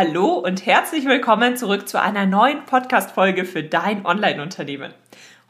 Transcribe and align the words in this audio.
Hallo 0.00 0.34
und 0.34 0.64
herzlich 0.64 1.06
willkommen 1.06 1.56
zurück 1.56 1.88
zu 1.88 2.00
einer 2.00 2.24
neuen 2.24 2.64
Podcast-Folge 2.66 3.44
für 3.44 3.64
dein 3.64 4.06
Online-Unternehmen. 4.06 4.94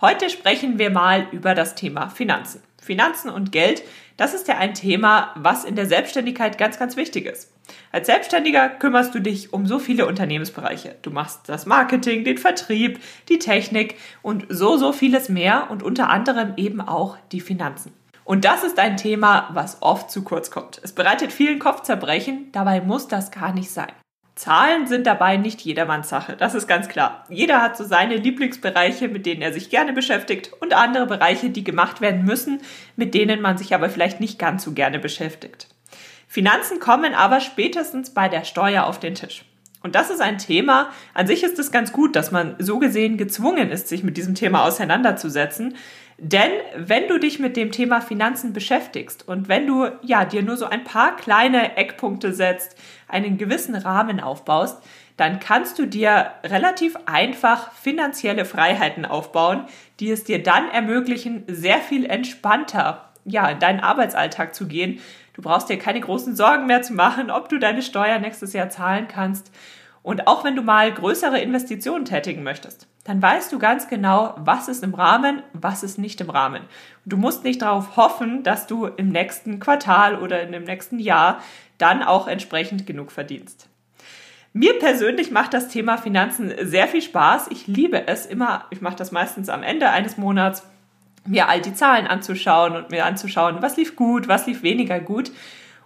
Heute 0.01 0.31
sprechen 0.31 0.79
wir 0.79 0.89
mal 0.89 1.27
über 1.33 1.55
das 1.55 1.75
Thema 1.75 2.09
Finanzen. 2.09 2.63
Finanzen 2.81 3.29
und 3.29 3.53
Geld, 3.53 3.83
das 4.17 4.33
ist 4.33 4.49
ja 4.49 4.57
ein 4.57 4.73
Thema, 4.73 5.35
was 5.35 5.67
in 5.67 5.77
der 5.77 5.85
Selbstständigkeit 5.85 6.57
ganz, 6.57 6.79
ganz 6.79 6.97
wichtig 6.97 7.27
ist. 7.27 7.53
Als 7.93 8.07
Selbstständiger 8.07 8.71
kümmerst 8.71 9.15
du 9.15 9.21
dich 9.21 9.53
um 9.53 9.67
so 9.67 9.79
viele 9.79 10.07
Unternehmensbereiche. 10.07 10.97
Du 11.03 11.11
machst 11.11 11.47
das 11.51 11.67
Marketing, 11.67 12.25
den 12.25 12.39
Vertrieb, 12.39 13.01
die 13.29 13.39
Technik 13.39 13.97
und 14.23 14.47
so, 14.49 14.79
so 14.79 14.95
vieles 14.95 15.29
mehr 15.29 15.71
und 15.71 15.83
unter 15.83 16.09
anderem 16.09 16.55
eben 16.57 16.81
auch 16.81 17.19
die 17.33 17.43
Finanzen. 17.43 17.93
Und 18.25 18.47
das 18.47 18.65
ist 18.65 18.79
ein 18.79 18.97
Thema, 18.97 19.51
was 19.53 19.83
oft 19.83 20.11
zu 20.11 20.25
kurz 20.25 20.51
kommt. 20.51 20.81
Es 20.83 20.95
bereitet 20.95 21.33
vielen 21.33 21.59
Kopfzerbrechen, 21.59 22.51
dabei 22.53 22.81
muss 22.81 23.09
das 23.09 23.31
gar 23.31 23.53
nicht 23.53 23.71
sein. 23.71 23.93
Zahlen 24.39 24.87
sind 24.87 25.05
dabei 25.09 25.37
nicht 25.37 25.63
jedermanns 25.63 26.09
Sache, 26.09 26.37
das 26.37 26.55
ist 26.55 26.69
ganz 26.69 26.89
klar. 26.89 27.25
Jeder 27.29 27.61
hat 27.61 27.77
so 27.77 27.83
seine 27.83 28.15
Lieblingsbereiche, 28.15 29.09
mit 29.09 29.27
denen 29.27 29.43
er 29.43 29.53
sich 29.53 29.69
gerne 29.69 29.93
beschäftigt 29.93 30.53
und 30.61 30.75
andere 30.75 31.07
Bereiche, 31.07 31.51
die 31.51 31.65
gemacht 31.65 32.01
werden 32.01 32.25
müssen, 32.25 32.61
mit 32.95 33.15
denen 33.15 33.41
man 33.41 33.59
sich 33.59 33.75
aber 33.75 33.91
vielleicht 33.91 34.21
nicht 34.21 34.39
ganz 34.39 34.63
so 34.63 34.75
gerne 34.75 35.01
beschäftigt. 35.01 35.67
Finanzen 36.29 36.79
kommen 36.79 37.15
aber 37.15 37.41
spätestens 37.41 38.15
bei 38.15 38.29
der 38.29 38.45
Steuer 38.45 38.85
auf 38.85 39.01
den 39.01 39.17
Tisch. 39.17 39.45
Und 39.83 39.97
das 39.97 40.09
ist 40.09 40.21
ein 40.21 40.39
Thema, 40.39 40.91
an 41.15 41.27
sich 41.27 41.43
ist 41.43 41.59
es 41.59 41.73
ganz 41.73 41.93
gut, 41.93 42.15
dass 42.15 42.31
man 42.31 42.55
so 42.61 42.79
gesehen 42.79 43.17
gezwungen 43.17 43.71
ist, 43.71 43.89
sich 43.89 44.05
mit 44.05 44.17
diesem 44.17 44.37
Thema 44.37 44.65
auseinanderzusetzen. 44.65 45.75
Denn 46.21 46.51
wenn 46.75 47.07
du 47.07 47.19
dich 47.19 47.39
mit 47.39 47.57
dem 47.57 47.71
Thema 47.71 48.01
Finanzen 48.01 48.53
beschäftigst 48.53 49.29
und 49.29 49.49
wenn 49.49 49.69
du 49.69 49.87
ja 50.03 50.25
dir 50.25 50.43
nur 50.43 50.57
so 50.57 50.67
ein 50.67 50.83
paar 50.83 51.15
kleine 51.15 51.77
Eckpunkte 51.77 52.33
setzt, 52.33 52.77
einen 53.07 53.39
gewissen 53.39 53.77
Rahmen 53.77 54.19
aufbaust, 54.19 54.83
dann 55.17 55.39
kannst 55.39 55.79
du 55.79 55.87
dir 55.87 56.33
relativ 56.45 56.97
einfach 57.07 57.73
finanzielle 57.73 58.45
Freiheiten 58.45 59.05
aufbauen, 59.05 59.65
die 60.01 60.11
es 60.11 60.25
dir 60.25 60.43
dann 60.43 60.69
ermöglichen, 60.71 61.45
sehr 61.47 61.79
viel 61.79 62.05
entspannter 62.05 63.09
ja, 63.25 63.49
in 63.49 63.59
deinen 63.59 63.81
Arbeitsalltag 63.81 64.55
zu 64.55 64.67
gehen. 64.67 65.01
Du 65.35 65.43
brauchst 65.43 65.69
dir 65.69 65.79
keine 65.79 66.01
großen 66.01 66.35
Sorgen 66.35 66.67
mehr 66.67 66.83
zu 66.83 66.95
machen, 66.95 67.31
ob 67.31 67.49
du 67.49 67.59
deine 67.59 67.83
Steuer 67.83 68.19
nächstes 68.19 68.53
Jahr 68.53 68.71
zahlen 68.71 69.07
kannst. 69.07 69.53
Und 70.03 70.27
auch 70.27 70.45
wenn 70.45 70.57
du 70.57 70.63
mal 70.63 70.93
größere 70.93 71.41
Investitionen 71.41 72.05
tätigen 72.05 72.43
möchtest, 72.43 72.87
dann 73.05 73.21
weißt 73.21 73.53
du 73.53 73.59
ganz 73.59 73.89
genau, 73.89 74.35
was 74.39 74.69
ist 74.69 74.85
im 74.85 74.95
Rahmen, 74.95 75.43
was 75.53 75.83
ist 75.83 75.99
nicht 75.99 76.21
im 76.21 76.31
Rahmen. 76.31 76.63
du 77.05 77.17
musst 77.17 77.45
nicht 77.45 77.63
darauf 77.63 77.97
hoffen, 77.97 78.43
dass 78.43 78.67
du 78.67 78.87
im 78.87 79.09
nächsten 79.09 79.61
Quartal 79.61 80.17
oder 80.21 80.43
in 80.43 80.53
dem 80.53 80.65
nächsten 80.65 80.99
Jahr 80.99 81.41
dann 81.79 82.03
auch 82.03 82.29
entsprechend 82.29 82.87
genug 82.87 83.11
verdienst. 83.13 83.69
Mir 84.53 84.79
persönlich 84.79 85.31
macht 85.31 85.55
das 85.55 85.69
Thema 85.69 85.99
Finanzen 85.99 86.53
sehr 86.63 86.89
viel 86.89 87.03
Spaß. 87.03 87.49
Ich 87.51 87.67
liebe 87.67 88.09
es 88.09 88.27
immer, 88.27 88.65
ich 88.71 88.81
mache 88.81 88.97
das 88.97 89.13
meistens 89.13 89.49
am 89.49 89.63
Ende 89.63 89.91
eines 89.91 90.17
Monats, 90.17 90.65
mir 91.27 91.49
all 91.49 91.61
die 91.61 91.75
Zahlen 91.75 92.07
anzuschauen 92.07 92.75
und 92.75 92.91
mir 92.91 93.05
anzuschauen, 93.05 93.59
was 93.61 93.77
lief 93.77 93.95
gut, 93.95 94.29
was 94.29 94.47
lief 94.47 94.63
weniger 94.63 95.01
gut. 95.01 95.31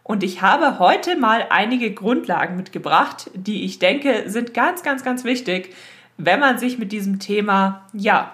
Und 0.04 0.22
ich 0.22 0.42
habe 0.42 0.78
heute 0.78 1.16
mal 1.16 1.46
einige 1.50 1.92
Grundlagen 1.92 2.56
mitgebracht, 2.56 3.30
die 3.34 3.64
ich 3.64 3.78
denke 3.78 4.24
sind 4.26 4.52
ganz, 4.52 4.82
ganz, 4.82 5.04
ganz 5.04 5.24
wichtig, 5.24 5.74
wenn 6.18 6.40
man 6.40 6.58
sich 6.58 6.78
mit 6.78 6.92
diesem 6.92 7.18
Thema, 7.18 7.86
ja, 7.92 8.32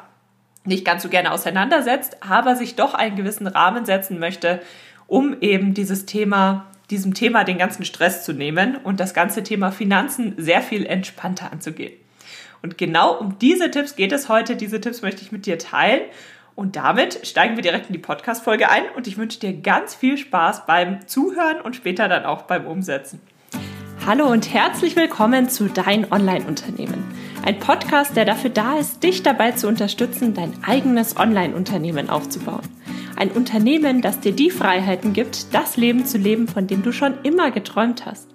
nicht 0.64 0.84
ganz 0.84 1.02
so 1.02 1.08
gerne 1.08 1.32
auseinandersetzt, 1.32 2.18
aber 2.22 2.56
sich 2.56 2.74
doch 2.74 2.94
einen 2.94 3.16
gewissen 3.16 3.46
Rahmen 3.46 3.84
setzen 3.84 4.18
möchte, 4.18 4.60
um 5.06 5.36
eben 5.40 5.74
dieses 5.74 6.04
Thema, 6.04 6.66
diesem 6.90 7.14
Thema 7.14 7.44
den 7.44 7.58
ganzen 7.58 7.84
Stress 7.84 8.24
zu 8.24 8.32
nehmen 8.32 8.76
und 8.76 9.00
das 9.00 9.14
ganze 9.14 9.42
Thema 9.42 9.70
Finanzen 9.70 10.34
sehr 10.36 10.62
viel 10.62 10.84
entspannter 10.84 11.52
anzugehen. 11.52 11.94
Und 12.62 12.76
genau 12.76 13.16
um 13.16 13.38
diese 13.38 13.70
Tipps 13.70 13.96
geht 13.96 14.12
es 14.12 14.28
heute. 14.28 14.56
Diese 14.56 14.80
Tipps 14.80 15.02
möchte 15.02 15.22
ich 15.22 15.32
mit 15.32 15.46
dir 15.46 15.58
teilen. 15.58 16.02
Und 16.58 16.74
damit 16.74 17.24
steigen 17.24 17.54
wir 17.54 17.62
direkt 17.62 17.86
in 17.86 17.92
die 17.92 18.00
Podcast-Folge 18.00 18.68
ein 18.68 18.82
und 18.96 19.06
ich 19.06 19.16
wünsche 19.16 19.38
dir 19.38 19.52
ganz 19.52 19.94
viel 19.94 20.18
Spaß 20.18 20.66
beim 20.66 21.06
Zuhören 21.06 21.60
und 21.60 21.76
später 21.76 22.08
dann 22.08 22.24
auch 22.24 22.42
beim 22.42 22.66
Umsetzen. 22.66 23.20
Hallo 24.04 24.26
und 24.26 24.52
herzlich 24.52 24.96
willkommen 24.96 25.48
zu 25.48 25.68
Dein 25.68 26.10
Online-Unternehmen. 26.10 27.04
Ein 27.46 27.60
Podcast, 27.60 28.16
der 28.16 28.24
dafür 28.24 28.50
da 28.50 28.76
ist, 28.76 29.04
dich 29.04 29.22
dabei 29.22 29.52
zu 29.52 29.68
unterstützen, 29.68 30.34
dein 30.34 30.52
eigenes 30.66 31.16
Online-Unternehmen 31.16 32.10
aufzubauen. 32.10 32.66
Ein 33.14 33.30
Unternehmen, 33.30 34.02
das 34.02 34.18
dir 34.18 34.32
die 34.32 34.50
Freiheiten 34.50 35.12
gibt, 35.12 35.54
das 35.54 35.76
Leben 35.76 36.06
zu 36.06 36.18
leben, 36.18 36.48
von 36.48 36.66
dem 36.66 36.82
du 36.82 36.90
schon 36.90 37.22
immer 37.22 37.52
geträumt 37.52 38.04
hast. 38.04 38.26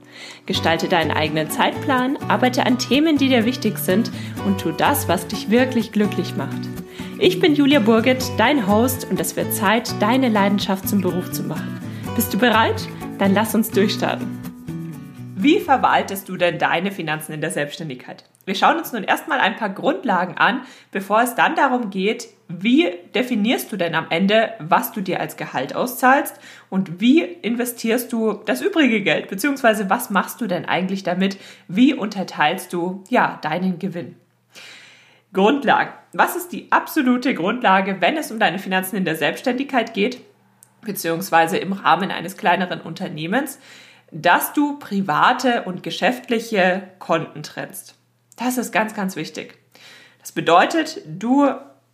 Gestalte 0.45 0.87
deinen 0.87 1.11
eigenen 1.11 1.49
Zeitplan, 1.49 2.15
arbeite 2.29 2.65
an 2.65 2.77
Themen, 2.77 3.17
die 3.17 3.27
dir 3.27 3.43
wichtig 3.43 3.77
sind 3.79 4.11
und 4.45 4.61
tu 4.61 4.71
das, 4.71 5.09
was 5.09 5.27
dich 5.27 5.49
wirklich 5.49 5.91
glücklich 5.91 6.37
macht. 6.37 6.61
Ich 7.25 7.39
bin 7.39 7.55
Julia 7.55 7.79
Burget, 7.79 8.21
dein 8.37 8.67
Host 8.67 9.09
und 9.09 9.17
es 9.17 9.37
wird 9.37 9.53
Zeit, 9.53 9.89
deine 10.01 10.27
Leidenschaft 10.27 10.89
zum 10.89 10.99
Beruf 10.99 11.31
zu 11.31 11.43
machen. 11.43 11.79
Bist 12.17 12.33
du 12.33 12.37
bereit? 12.37 12.85
Dann 13.17 13.33
lass 13.33 13.55
uns 13.55 13.71
durchstarten. 13.71 14.27
Wie 15.33 15.61
verwaltest 15.61 16.27
du 16.27 16.35
denn 16.35 16.59
deine 16.59 16.91
Finanzen 16.91 17.31
in 17.31 17.39
der 17.39 17.51
Selbstständigkeit? 17.51 18.25
Wir 18.43 18.55
schauen 18.55 18.77
uns 18.77 18.91
nun 18.91 19.05
erstmal 19.05 19.39
ein 19.39 19.55
paar 19.55 19.69
Grundlagen 19.69 20.37
an, 20.37 20.63
bevor 20.91 21.21
es 21.21 21.33
dann 21.33 21.55
darum 21.55 21.91
geht, 21.91 22.27
wie 22.49 22.91
definierst 23.15 23.71
du 23.71 23.77
denn 23.77 23.95
am 23.95 24.07
Ende, 24.09 24.51
was 24.59 24.91
du 24.91 24.99
dir 24.99 25.21
als 25.21 25.37
Gehalt 25.37 25.77
auszahlst 25.77 26.41
und 26.69 26.99
wie 26.99 27.21
investierst 27.21 28.11
du 28.11 28.33
das 28.45 28.61
übrige 28.61 29.01
Geld, 29.01 29.29
beziehungsweise 29.29 29.89
was 29.89 30.09
machst 30.09 30.41
du 30.41 30.47
denn 30.47 30.65
eigentlich 30.65 31.03
damit, 31.03 31.37
wie 31.69 31.93
unterteilst 31.93 32.73
du 32.73 33.05
ja 33.07 33.39
deinen 33.41 33.79
Gewinn? 33.79 34.17
Grundlagen. 35.33 35.91
Was 36.13 36.35
ist 36.35 36.51
die 36.51 36.71
absolute 36.71 37.33
Grundlage, 37.33 37.99
wenn 37.99 38.17
es 38.17 38.31
um 38.31 38.39
deine 38.39 38.59
Finanzen 38.59 38.95
in 38.95 39.05
der 39.05 39.15
Selbstständigkeit 39.15 39.93
geht, 39.93 40.21
beziehungsweise 40.81 41.57
im 41.57 41.73
Rahmen 41.73 42.11
eines 42.11 42.37
kleineren 42.37 42.81
Unternehmens? 42.81 43.59
dass 44.13 44.53
du 44.53 44.77
private 44.77 45.63
und 45.63 45.81
geschäftliche 45.81 46.83
Konten 46.99 47.41
trennst. 47.41 47.95
Das 48.37 48.57
ist 48.57 48.71
ganz, 48.71 48.93
ganz 48.93 49.15
wichtig. 49.15 49.57
Das 50.21 50.31
bedeutet, 50.31 51.01
du 51.07 51.49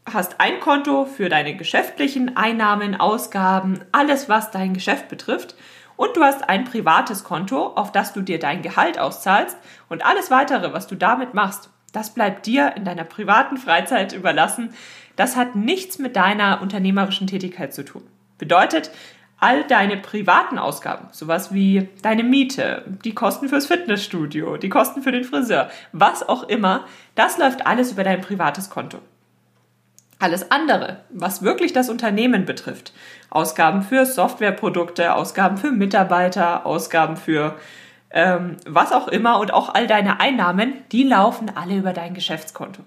hast 0.05 0.39
ein 0.39 0.59
Konto 0.59 1.05
für 1.05 1.29
deine 1.29 1.55
geschäftlichen 1.55 2.35
Einnahmen, 2.35 2.99
Ausgaben, 2.99 3.79
alles, 3.91 4.28
was 4.28 4.51
dein 4.51 4.73
Geschäft 4.73 5.07
betrifft. 5.07 5.55
Und 5.95 6.16
du 6.16 6.23
hast 6.23 6.47
ein 6.47 6.66
privates 6.66 7.23
Konto, 7.23 7.67
auf 7.67 7.91
das 7.91 8.13
du 8.13 8.22
dir 8.22 8.39
dein 8.39 8.61
Gehalt 8.61 8.99
auszahlst. 8.99 9.57
Und 9.88 10.05
alles 10.05 10.29
weitere, 10.29 10.73
was 10.73 10.88
du 10.88 10.95
damit 10.95 11.33
machst, 11.33 11.69
das 11.91 12.13
bleibt 12.13 12.45
dir 12.45 12.73
in 12.75 12.85
deiner 12.85 13.03
privaten 13.03 13.57
Freizeit 13.57 14.13
überlassen. 14.13 14.73
Das 15.16 15.35
hat 15.35 15.55
nichts 15.55 16.00
mit 16.00 16.16
deiner 16.16 16.61
unternehmerischen 16.61 17.27
Tätigkeit 17.27 17.73
zu 17.73 17.83
tun. 17.83 18.03
Bedeutet, 18.38 18.91
all 19.39 19.63
deine 19.63 19.97
privaten 19.97 20.57
Ausgaben, 20.57 21.07
sowas 21.11 21.53
wie 21.53 21.89
deine 22.01 22.23
Miete, 22.23 22.83
die 23.03 23.13
Kosten 23.13 23.47
fürs 23.49 23.67
Fitnessstudio, 23.67 24.57
die 24.57 24.69
Kosten 24.69 25.01
für 25.01 25.11
den 25.11 25.23
Friseur, 25.23 25.69
was 25.91 26.28
auch 26.28 26.44
immer, 26.44 26.85
das 27.16 27.38
läuft 27.38 27.66
alles 27.66 27.91
über 27.91 28.03
dein 28.03 28.22
privates 28.22 28.69
Konto. 28.69 28.99
Alles 30.22 30.51
andere, 30.51 30.97
was 31.09 31.44
wirklich 31.44 31.72
das 31.72 31.89
Unternehmen 31.89 32.44
betrifft, 32.44 32.91
Ausgaben 33.29 33.83
für 33.83 34.05
Softwareprodukte, 34.05 35.16
Ausgaben 35.16 35.57
für 35.57 35.72
Mitarbeiter, 35.72 36.66
Ausgaben 36.66 37.16
für 37.16 37.55
ähm, 38.12 38.58
was 38.66 38.92
auch 38.92 39.08
immer 39.08 39.40
und 39.40 39.53
auch 39.53 39.74
all 39.74 39.88
deine 39.88 40.20
Einnahmen, 40.20 40.74
die 40.92 41.03
laufen 41.03 41.52
alle 41.56 41.78
über 41.78 41.94
dein 41.94 42.14
Geschäftskonto. 42.14 42.84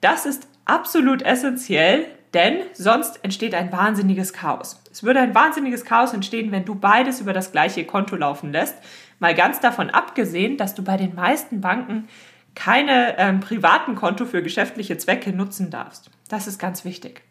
Das 0.00 0.26
ist 0.26 0.48
absolut 0.64 1.22
essentiell, 1.22 2.06
denn 2.34 2.58
sonst 2.74 3.24
entsteht 3.24 3.54
ein 3.54 3.72
wahnsinniges 3.72 4.32
Chaos. 4.32 4.82
Es 4.92 5.02
würde 5.02 5.20
ein 5.20 5.34
wahnsinniges 5.34 5.84
Chaos 5.84 6.12
entstehen, 6.12 6.52
wenn 6.52 6.64
du 6.64 6.74
beides 6.74 7.20
über 7.20 7.32
das 7.32 7.52
gleiche 7.52 7.84
Konto 7.84 8.16
laufen 8.16 8.52
lässt. 8.52 8.76
Mal 9.20 9.34
ganz 9.34 9.60
davon 9.60 9.90
abgesehen, 9.90 10.56
dass 10.56 10.74
du 10.74 10.82
bei 10.82 10.96
den 10.96 11.14
meisten 11.14 11.60
Banken 11.60 12.08
keine 12.56 13.16
ähm, 13.18 13.38
privaten 13.38 13.94
Konto 13.94 14.24
für 14.24 14.42
geschäftliche 14.42 14.98
Zwecke 14.98 15.30
nutzen 15.30 15.70
darfst. 15.70 16.10
Das 16.28 16.48
ist 16.48 16.58
ganz 16.58 16.84
wichtig. 16.84 17.22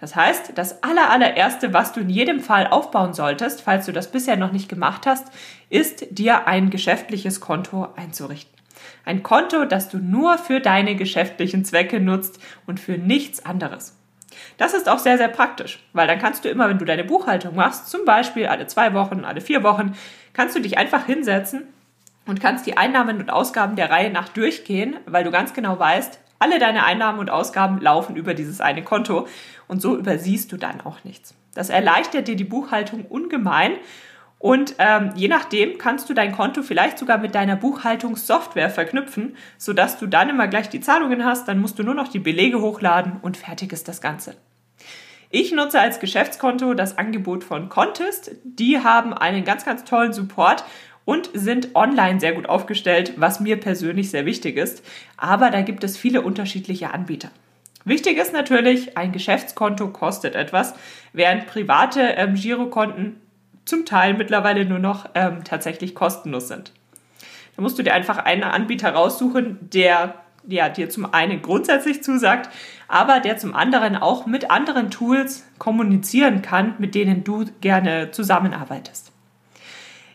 Das 0.00 0.16
heißt, 0.16 0.52
das 0.56 0.82
allerallererste, 0.82 1.72
was 1.72 1.92
du 1.92 2.00
in 2.00 2.08
jedem 2.08 2.40
Fall 2.40 2.66
aufbauen 2.66 3.14
solltest, 3.14 3.60
falls 3.60 3.86
du 3.86 3.92
das 3.92 4.10
bisher 4.10 4.36
noch 4.36 4.50
nicht 4.50 4.68
gemacht 4.68 5.06
hast, 5.06 5.28
ist 5.68 6.06
dir 6.10 6.48
ein 6.48 6.70
geschäftliches 6.70 7.40
Konto 7.40 7.88
einzurichten. 7.94 8.58
Ein 9.04 9.22
Konto, 9.22 9.66
das 9.66 9.90
du 9.90 9.98
nur 9.98 10.38
für 10.38 10.58
deine 10.60 10.96
geschäftlichen 10.96 11.64
Zwecke 11.64 12.00
nutzt 12.00 12.40
und 12.66 12.80
für 12.80 12.96
nichts 12.98 13.44
anderes. 13.44 13.96
Das 14.56 14.74
ist 14.74 14.88
auch 14.88 14.98
sehr, 14.98 15.18
sehr 15.18 15.28
praktisch, 15.28 15.80
weil 15.92 16.06
dann 16.06 16.18
kannst 16.18 16.44
du 16.44 16.48
immer, 16.48 16.68
wenn 16.68 16.78
du 16.78 16.84
deine 16.84 17.04
Buchhaltung 17.04 17.54
machst, 17.54 17.90
zum 17.90 18.04
Beispiel 18.04 18.46
alle 18.46 18.66
zwei 18.66 18.94
Wochen, 18.94 19.24
alle 19.24 19.42
vier 19.42 19.62
Wochen, 19.62 19.94
kannst 20.32 20.56
du 20.56 20.60
dich 20.60 20.78
einfach 20.78 21.04
hinsetzen 21.04 21.66
und 22.26 22.40
kannst 22.40 22.66
die 22.66 22.76
Einnahmen 22.76 23.18
und 23.18 23.30
Ausgaben 23.30 23.76
der 23.76 23.90
Reihe 23.90 24.10
nach 24.10 24.28
durchgehen, 24.28 24.96
weil 25.06 25.24
du 25.24 25.30
ganz 25.30 25.52
genau 25.54 25.78
weißt, 25.78 26.20
alle 26.38 26.58
deine 26.58 26.84
Einnahmen 26.84 27.18
und 27.18 27.30
Ausgaben 27.30 27.80
laufen 27.80 28.16
über 28.16 28.34
dieses 28.34 28.60
eine 28.60 28.82
Konto 28.82 29.26
und 29.68 29.82
so 29.82 29.96
übersiehst 29.96 30.50
du 30.52 30.56
dann 30.56 30.80
auch 30.80 31.04
nichts. 31.04 31.34
Das 31.54 31.68
erleichtert 31.68 32.28
dir 32.28 32.36
die 32.36 32.44
Buchhaltung 32.44 33.04
ungemein 33.04 33.72
Und 34.42 34.76
ähm, 34.78 35.10
je 35.16 35.28
nachdem 35.28 35.76
kannst 35.76 36.08
du 36.08 36.14
dein 36.14 36.32
Konto 36.32 36.62
vielleicht 36.62 36.98
sogar 36.98 37.18
mit 37.18 37.34
deiner 37.34 37.56
Buchhaltungssoftware 37.56 38.70
verknüpfen, 38.70 39.36
sodass 39.58 39.98
du 39.98 40.06
dann 40.06 40.30
immer 40.30 40.48
gleich 40.48 40.70
die 40.70 40.80
Zahlungen 40.80 41.26
hast. 41.26 41.46
Dann 41.46 41.60
musst 41.60 41.78
du 41.78 41.82
nur 41.82 41.94
noch 41.94 42.08
die 42.08 42.20
Belege 42.20 42.62
hochladen 42.62 43.18
und 43.20 43.36
fertig 43.36 43.70
ist 43.70 43.86
das 43.86 44.00
Ganze. 44.00 44.36
Ich 45.28 45.52
nutze 45.52 45.78
als 45.78 46.00
Geschäftskonto 46.00 46.72
das 46.72 46.96
Angebot 46.96 47.44
von 47.44 47.68
Contest. 47.68 48.32
Die 48.42 48.82
haben 48.82 49.12
einen 49.12 49.44
ganz, 49.44 49.66
ganz 49.66 49.84
tollen 49.84 50.14
Support 50.14 50.64
und 51.10 51.28
sind 51.34 51.74
online 51.74 52.20
sehr 52.20 52.34
gut 52.34 52.48
aufgestellt, 52.48 53.14
was 53.16 53.40
mir 53.40 53.58
persönlich 53.58 54.10
sehr 54.10 54.26
wichtig 54.26 54.56
ist. 54.56 54.84
Aber 55.16 55.50
da 55.50 55.60
gibt 55.62 55.82
es 55.82 55.96
viele 55.96 56.22
unterschiedliche 56.22 56.94
Anbieter. 56.94 57.32
Wichtig 57.84 58.16
ist 58.16 58.32
natürlich, 58.32 58.96
ein 58.96 59.10
Geschäftskonto 59.10 59.88
kostet 59.88 60.36
etwas, 60.36 60.72
während 61.12 61.48
private 61.48 62.00
ähm, 62.00 62.36
Girokonten 62.36 63.20
zum 63.64 63.86
Teil 63.86 64.14
mittlerweile 64.14 64.64
nur 64.64 64.78
noch 64.78 65.08
ähm, 65.16 65.42
tatsächlich 65.42 65.96
kostenlos 65.96 66.46
sind. 66.46 66.72
Da 67.56 67.62
musst 67.62 67.76
du 67.76 67.82
dir 67.82 67.92
einfach 67.92 68.18
einen 68.18 68.44
Anbieter 68.44 68.90
raussuchen, 68.92 69.58
der 69.62 70.14
ja, 70.46 70.68
dir 70.68 70.90
zum 70.90 71.12
einen 71.12 71.42
grundsätzlich 71.42 72.04
zusagt, 72.04 72.50
aber 72.86 73.18
der 73.18 73.36
zum 73.36 73.52
anderen 73.56 73.96
auch 73.96 74.26
mit 74.26 74.52
anderen 74.52 74.92
Tools 74.92 75.44
kommunizieren 75.58 76.40
kann, 76.40 76.76
mit 76.78 76.94
denen 76.94 77.24
du 77.24 77.46
gerne 77.60 78.12
zusammenarbeitest. 78.12 79.10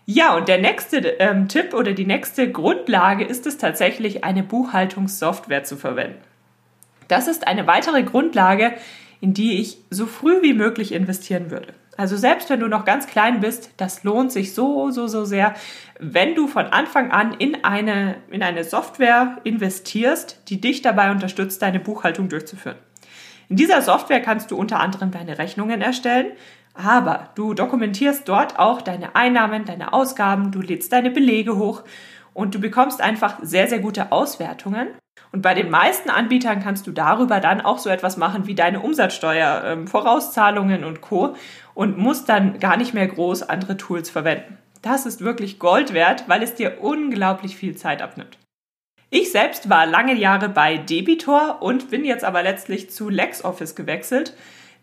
Ja, 0.06 0.36
und 0.36 0.48
der 0.48 0.60
nächste 0.60 0.98
ähm, 0.98 1.48
Tipp 1.48 1.74
oder 1.74 1.94
die 1.94 2.06
nächste 2.06 2.52
Grundlage 2.52 3.26
ist 3.26 3.48
es 3.48 3.58
tatsächlich, 3.58 4.24
eine 4.24 4.44
Buchhaltungssoftware 4.44 5.64
zu 5.64 5.78
verwenden. 5.78 6.22
Das 7.08 7.28
ist 7.28 7.48
eine 7.48 7.66
weitere 7.66 8.04
Grundlage, 8.04 8.74
in 9.20 9.34
die 9.34 9.60
ich 9.60 9.78
so 9.90 10.06
früh 10.06 10.42
wie 10.44 10.54
möglich 10.54 10.92
investieren 10.92 11.50
würde. 11.50 11.74
Also 11.98 12.18
selbst 12.18 12.50
wenn 12.50 12.60
du 12.60 12.68
noch 12.68 12.86
ganz 12.86 13.08
klein 13.08 13.40
bist, 13.40 13.72
das 13.78 14.04
lohnt 14.04 14.32
sich 14.32 14.54
so, 14.54 14.92
so, 14.92 15.08
so 15.08 15.24
sehr, 15.24 15.56
wenn 16.00 16.36
du 16.36 16.48
von 16.48 16.66
Anfang 16.66 17.12
an 17.12 17.34
in 17.34 17.64
eine, 17.64 18.18
in 18.30 18.44
eine 18.44 18.64
Software 18.64 19.38
investierst, 19.44 20.42
die 20.50 20.60
dich 20.60 20.82
dabei 20.82 21.10
unterstützt, 21.10 21.62
deine 21.62 21.80
Buchhaltung 21.80 22.28
durchzuführen. 22.28 22.78
In 23.48 23.56
dieser 23.56 23.82
Software 23.82 24.22
kannst 24.22 24.52
du 24.52 24.58
unter 24.58 24.80
anderem 24.80 25.12
deine 25.12 25.38
Rechnungen 25.38 25.82
erstellen, 25.82 26.32
aber 26.76 27.30
du 27.36 27.54
dokumentierst 27.54 28.28
dort 28.28 28.60
auch 28.60 28.82
deine 28.82 29.16
Einnahmen, 29.16 29.66
deine 29.66 29.94
Ausgaben, 29.94 30.52
du 30.52 30.62
lädst 30.62 30.92
deine 30.92 31.10
Belege 31.10 31.58
hoch 31.58 31.84
und 32.34 32.54
du 32.54 32.60
bekommst 32.60 33.02
einfach 33.02 33.40
sehr, 33.42 33.68
sehr 33.68 33.80
gute 33.80 34.12
Auswertungen. 34.12 34.90
Und 35.32 35.42
bei 35.42 35.54
den 35.54 35.70
meisten 35.70 36.10
Anbietern 36.10 36.62
kannst 36.62 36.86
du 36.88 36.92
darüber 36.92 37.40
dann 37.40 37.62
auch 37.62 37.78
so 37.78 37.90
etwas 37.90 38.18
machen 38.18 38.48
wie 38.48 38.56
deine 38.56 38.82
Umsatzsteuer, 38.82 39.64
ähm, 39.66 39.88
Vorauszahlungen 39.88 40.84
und 40.84 41.02
Co. 41.02 41.36
und 41.74 41.98
musst 41.98 42.30
dann 42.30 42.60
gar 42.60 42.78
nicht 42.78 42.94
mehr 42.94 43.08
groß 43.08 43.44
andere 43.44 43.78
Tools 43.78 44.10
verwenden. 44.10 44.58
Das 44.82 45.06
ist 45.06 45.22
wirklich 45.22 45.60
Gold 45.60 45.94
wert, 45.94 46.26
weil 46.28 46.44
es 46.44 46.56
dir 46.56 46.82
unglaublich 46.82 47.56
viel 47.56 47.76
Zeit 47.76 48.02
abnimmt. 48.02 48.38
Ich 49.10 49.32
selbst 49.32 49.70
war 49.70 49.86
lange 49.86 50.14
Jahre 50.14 50.50
bei 50.50 50.78
Debitor 50.78 51.62
und 51.62 51.90
bin 51.90 52.04
jetzt 52.04 52.26
aber 52.26 52.44
letztlich 52.44 52.90
zu 52.90 53.10
LexOffice 53.10 53.76
gewechselt. 53.76 54.36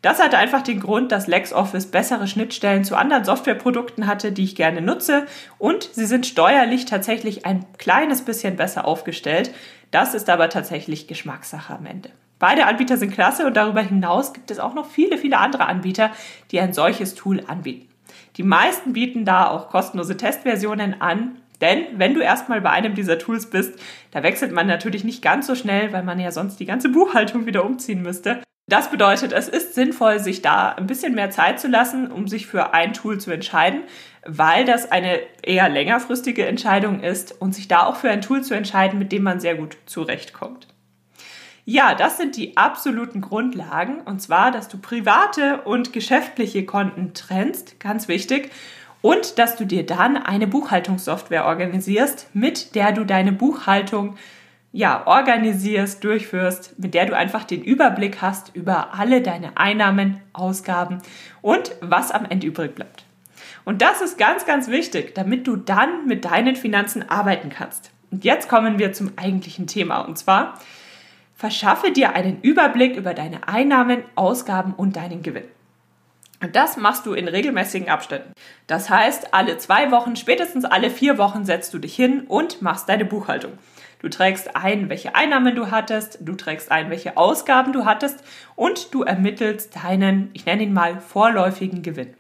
Das 0.02 0.20
hatte 0.20 0.37
einfach 0.37 0.62
den 0.62 0.81
Grund, 0.81 1.12
dass 1.12 1.28
LexOffice 1.28 1.87
bessere 1.87 2.26
Schnittstellen 2.26 2.82
zu 2.82 2.96
anderen 2.96 3.25
Softwareprodukten 3.25 4.08
hatte, 4.08 4.32
die 4.32 4.43
ich 4.43 4.56
gerne 4.56 4.82
nutze 4.82 5.26
und 5.58 5.88
sie 5.93 6.06
sind 6.06 6.26
steuerlich 6.26 6.87
tatsächlich 6.87 7.46
ein 7.46 7.64
kleines 7.78 8.22
bisschen 8.22 8.56
besser 8.56 8.84
aufgestellt. 8.84 9.54
Das 9.93 10.14
ist 10.14 10.28
aber 10.28 10.49
tatsächlich 10.49 11.06
Geschmackssache 11.06 11.75
am 11.75 11.87
Ende. 11.87 12.10
Beide 12.40 12.66
Anbieter 12.66 12.96
sind 12.96 13.12
klasse 13.12 13.46
und 13.46 13.56
darüber 13.56 13.81
hinaus 13.81 14.32
gibt 14.32 14.50
es 14.50 14.58
auch 14.58 14.75
noch 14.75 14.90
viele, 14.90 15.19
viele 15.19 15.38
andere 15.38 15.66
Anbieter, 15.66 16.10
die 16.50 16.58
ein 16.58 16.72
solches 16.72 17.14
Tool 17.14 17.44
anbieten. 17.46 17.88
Die 18.37 18.43
meisten 18.43 18.94
bieten 18.94 19.25
da 19.25 19.48
auch 19.48 19.69
kostenlose 19.69 20.16
Testversionen 20.16 21.00
an, 21.00 21.37
denn 21.60 21.87
wenn 21.94 22.14
du 22.14 22.20
erstmal 22.20 22.60
bei 22.60 22.70
einem 22.70 22.96
dieser 22.96 23.19
Tools 23.20 23.48
bist, 23.48 23.78
da 24.10 24.25
wechselt 24.25 24.50
man 24.50 24.66
natürlich 24.66 25.05
nicht 25.05 25.22
ganz 25.22 25.46
so 25.46 25.55
schnell, 25.55 25.93
weil 25.93 26.02
man 26.02 26.19
ja 26.19 26.32
sonst 26.32 26.58
die 26.58 26.66
ganze 26.66 26.88
Buchhaltung 26.88 27.46
wieder 27.46 27.64
umziehen 27.64 28.02
müsste. 28.02 28.43
Das 28.66 28.90
bedeutet, 28.90 29.32
es 29.32 29.48
ist 29.48 29.74
sinnvoll, 29.74 30.20
sich 30.20 30.40
da 30.40 30.70
ein 30.70 30.86
bisschen 30.86 31.14
mehr 31.14 31.30
Zeit 31.30 31.58
zu 31.58 31.68
lassen, 31.68 32.10
um 32.10 32.28
sich 32.28 32.46
für 32.46 32.72
ein 32.72 32.92
Tool 32.92 33.18
zu 33.18 33.30
entscheiden, 33.32 33.82
weil 34.24 34.64
das 34.64 34.90
eine 34.90 35.18
eher 35.42 35.68
längerfristige 35.68 36.46
Entscheidung 36.46 37.00
ist 37.00 37.40
und 37.40 37.54
sich 37.54 37.66
da 37.66 37.84
auch 37.84 37.96
für 37.96 38.10
ein 38.10 38.22
Tool 38.22 38.42
zu 38.42 38.54
entscheiden, 38.54 38.98
mit 38.98 39.10
dem 39.10 39.24
man 39.24 39.40
sehr 39.40 39.56
gut 39.56 39.76
zurechtkommt. 39.86 40.68
Ja, 41.64 41.94
das 41.94 42.16
sind 42.16 42.36
die 42.36 42.56
absoluten 42.56 43.20
Grundlagen 43.20 44.00
und 44.00 44.20
zwar, 44.20 44.50
dass 44.50 44.68
du 44.68 44.78
private 44.78 45.62
und 45.62 45.92
geschäftliche 45.92 46.64
Konten 46.64 47.14
trennst, 47.14 47.78
ganz 47.78 48.08
wichtig, 48.08 48.50
und 49.00 49.38
dass 49.38 49.56
du 49.56 49.64
dir 49.64 49.84
dann 49.84 50.16
eine 50.16 50.46
Buchhaltungssoftware 50.46 51.44
organisierst, 51.44 52.28
mit 52.32 52.74
der 52.74 52.92
du 52.92 53.04
deine 53.04 53.32
Buchhaltung 53.32 54.16
ja, 54.72 55.06
organisierst, 55.06 56.02
durchführst, 56.02 56.78
mit 56.78 56.94
der 56.94 57.06
du 57.06 57.16
einfach 57.16 57.44
den 57.44 57.62
Überblick 57.62 58.22
hast 58.22 58.54
über 58.54 58.94
alle 58.94 59.20
deine 59.20 59.56
Einnahmen, 59.56 60.20
Ausgaben 60.32 60.98
und 61.42 61.76
was 61.80 62.10
am 62.10 62.24
Ende 62.24 62.46
übrig 62.46 62.74
bleibt. 62.74 63.04
Und 63.64 63.82
das 63.82 64.00
ist 64.00 64.19
ganz, 64.19 64.46
ganz 64.46 64.69
wichtig, 64.69 65.14
damit 65.14 65.46
du 65.46 65.56
dann 65.56 66.06
mit 66.06 66.24
deinen 66.24 66.56
Finanzen 66.56 67.08
arbeiten 67.08 67.50
kannst. 67.50 67.90
Und 68.10 68.24
jetzt 68.24 68.48
kommen 68.48 68.78
wir 68.78 68.92
zum 68.92 69.12
eigentlichen 69.16 69.66
Thema 69.66 70.00
und 70.00 70.19
zwar 70.19 70.58
verschaffe 71.34 71.90
dir 71.90 72.14
einen 72.14 72.40
Überblick 72.40 72.96
über 72.96 73.14
deine 73.14 73.48
Einnahmen, 73.48 74.04
Ausgaben 74.14 74.74
und 74.74 74.96
deinen 74.96 75.22
Gewinn. 75.22 75.44
Und 76.42 76.56
das 76.56 76.76
machst 76.76 77.06
du 77.06 77.14
in 77.14 77.28
regelmäßigen 77.28 77.88
Abständen. 77.88 78.32
Das 78.66 78.90
heißt, 78.90 79.32
alle 79.32 79.58
zwei 79.58 79.92
Wochen, 79.92 80.16
spätestens 80.16 80.64
alle 80.64 80.90
vier 80.90 81.16
Wochen 81.16 81.44
setzt 81.44 81.72
du 81.72 81.78
dich 81.78 81.94
hin 81.94 82.24
und 82.26 82.60
machst 82.60 82.88
deine 82.88 83.04
Buchhaltung. 83.04 83.52
Du 84.00 84.08
trägst 84.08 84.56
ein, 84.56 84.88
welche 84.88 85.14
Einnahmen 85.14 85.54
du 85.54 85.70
hattest, 85.70 86.18
du 86.20 86.34
trägst 86.34 86.72
ein, 86.72 86.90
welche 86.90 87.16
Ausgaben 87.16 87.72
du 87.72 87.84
hattest 87.84 88.24
und 88.56 88.92
du 88.92 89.04
ermittelst 89.04 89.76
deinen, 89.84 90.30
ich 90.32 90.44
nenne 90.44 90.64
ihn 90.64 90.72
mal, 90.72 91.00
vorläufigen 91.00 91.82
Gewinn. 91.82 92.14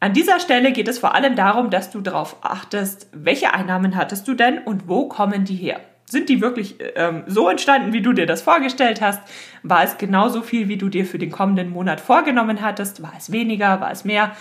An 0.00 0.12
dieser 0.12 0.38
Stelle 0.38 0.72
geht 0.72 0.86
es 0.86 0.98
vor 0.98 1.14
allem 1.14 1.34
darum, 1.34 1.70
dass 1.70 1.90
du 1.90 2.02
darauf 2.02 2.36
achtest, 2.42 3.08
welche 3.12 3.54
Einnahmen 3.54 3.96
hattest 3.96 4.28
du 4.28 4.34
denn 4.34 4.58
und 4.58 4.86
wo 4.86 5.08
kommen 5.08 5.46
die 5.46 5.56
her? 5.56 5.80
Sind 6.10 6.30
die 6.30 6.40
wirklich 6.40 6.76
ähm, 6.94 7.24
so 7.26 7.50
entstanden, 7.50 7.92
wie 7.92 8.00
du 8.00 8.14
dir 8.14 8.24
das 8.24 8.40
vorgestellt 8.40 9.02
hast? 9.02 9.20
War 9.62 9.84
es 9.84 9.98
genauso 9.98 10.40
viel, 10.40 10.68
wie 10.68 10.78
du 10.78 10.88
dir 10.88 11.04
für 11.04 11.18
den 11.18 11.30
kommenden 11.30 11.68
Monat 11.68 12.00
vorgenommen 12.00 12.62
hattest? 12.62 13.02
War 13.02 13.12
es 13.18 13.30
weniger? 13.30 13.82
War 13.82 13.90
es 13.90 14.06
mehr? 14.06 14.32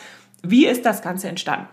Wie 0.44 0.66
ist 0.66 0.86
das 0.86 1.02
Ganze 1.02 1.28
entstanden? 1.28 1.68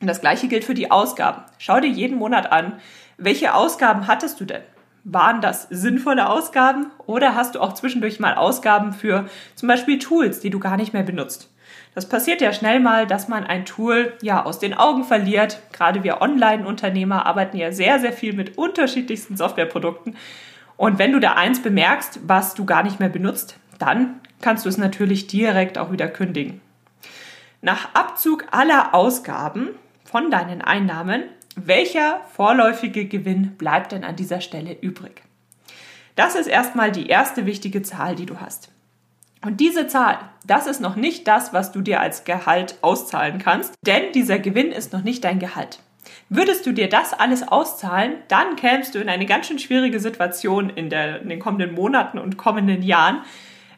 Und 0.00 0.06
das 0.06 0.22
gleiche 0.22 0.48
gilt 0.48 0.64
für 0.64 0.72
die 0.72 0.90
Ausgaben. 0.90 1.42
Schau 1.58 1.80
dir 1.80 1.90
jeden 1.90 2.16
Monat 2.16 2.50
an, 2.50 2.80
welche 3.18 3.52
Ausgaben 3.52 4.06
hattest 4.06 4.40
du 4.40 4.46
denn? 4.46 4.62
Waren 5.04 5.42
das 5.42 5.66
sinnvolle 5.68 6.26
Ausgaben 6.26 6.86
oder 7.06 7.34
hast 7.34 7.54
du 7.54 7.60
auch 7.60 7.74
zwischendurch 7.74 8.20
mal 8.20 8.34
Ausgaben 8.34 8.94
für 8.94 9.28
zum 9.54 9.66
Beispiel 9.66 9.98
Tools, 9.98 10.40
die 10.40 10.50
du 10.50 10.58
gar 10.58 10.78
nicht 10.78 10.94
mehr 10.94 11.02
benutzt? 11.02 11.50
Das 11.94 12.08
passiert 12.08 12.40
ja 12.40 12.52
schnell 12.52 12.80
mal, 12.80 13.06
dass 13.06 13.28
man 13.28 13.44
ein 13.44 13.64
Tool 13.64 14.12
ja 14.22 14.44
aus 14.44 14.58
den 14.58 14.74
Augen 14.74 15.04
verliert. 15.04 15.60
Gerade 15.72 16.04
wir 16.04 16.22
Online-Unternehmer 16.22 17.26
arbeiten 17.26 17.56
ja 17.56 17.72
sehr, 17.72 17.98
sehr 17.98 18.12
viel 18.12 18.32
mit 18.32 18.56
unterschiedlichsten 18.58 19.36
Softwareprodukten. 19.36 20.16
Und 20.76 20.98
wenn 20.98 21.12
du 21.12 21.20
da 21.20 21.34
eins 21.34 21.60
bemerkst, 21.60 22.20
was 22.26 22.54
du 22.54 22.64
gar 22.64 22.82
nicht 22.82 23.00
mehr 23.00 23.08
benutzt, 23.08 23.56
dann 23.78 24.20
kannst 24.40 24.64
du 24.64 24.68
es 24.68 24.78
natürlich 24.78 25.26
direkt 25.26 25.78
auch 25.78 25.90
wieder 25.92 26.08
kündigen. 26.08 26.60
Nach 27.60 27.94
Abzug 27.94 28.46
aller 28.52 28.94
Ausgaben 28.94 29.70
von 30.04 30.30
deinen 30.30 30.62
Einnahmen 30.62 31.24
welcher 31.56 32.20
vorläufige 32.32 33.06
Gewinn 33.06 33.56
bleibt 33.56 33.92
denn 33.92 34.04
an 34.04 34.16
dieser 34.16 34.40
Stelle 34.40 34.72
übrig? 34.80 35.22
Das 36.14 36.34
ist 36.34 36.46
erstmal 36.46 36.92
die 36.92 37.08
erste 37.08 37.46
wichtige 37.46 37.82
Zahl, 37.82 38.14
die 38.14 38.26
du 38.26 38.40
hast. 38.40 38.70
Und 39.44 39.60
diese 39.60 39.86
Zahl, 39.86 40.18
das 40.46 40.66
ist 40.66 40.80
noch 40.80 40.96
nicht 40.96 41.26
das, 41.26 41.52
was 41.52 41.72
du 41.72 41.80
dir 41.80 42.00
als 42.00 42.24
Gehalt 42.24 42.76
auszahlen 42.82 43.38
kannst, 43.38 43.74
denn 43.86 44.12
dieser 44.12 44.38
Gewinn 44.38 44.72
ist 44.72 44.92
noch 44.92 45.02
nicht 45.02 45.24
dein 45.24 45.38
Gehalt. 45.38 45.80
Würdest 46.28 46.66
du 46.66 46.72
dir 46.72 46.88
das 46.88 47.12
alles 47.12 47.46
auszahlen, 47.46 48.14
dann 48.28 48.56
kämst 48.56 48.94
du 48.94 48.98
in 48.98 49.08
eine 49.08 49.26
ganz 49.26 49.46
schön 49.46 49.58
schwierige 49.58 50.00
Situation 50.00 50.70
in, 50.70 50.90
der, 50.90 51.22
in 51.22 51.28
den 51.28 51.40
kommenden 51.40 51.74
Monaten 51.74 52.18
und 52.18 52.36
kommenden 52.36 52.82
Jahren, 52.82 53.22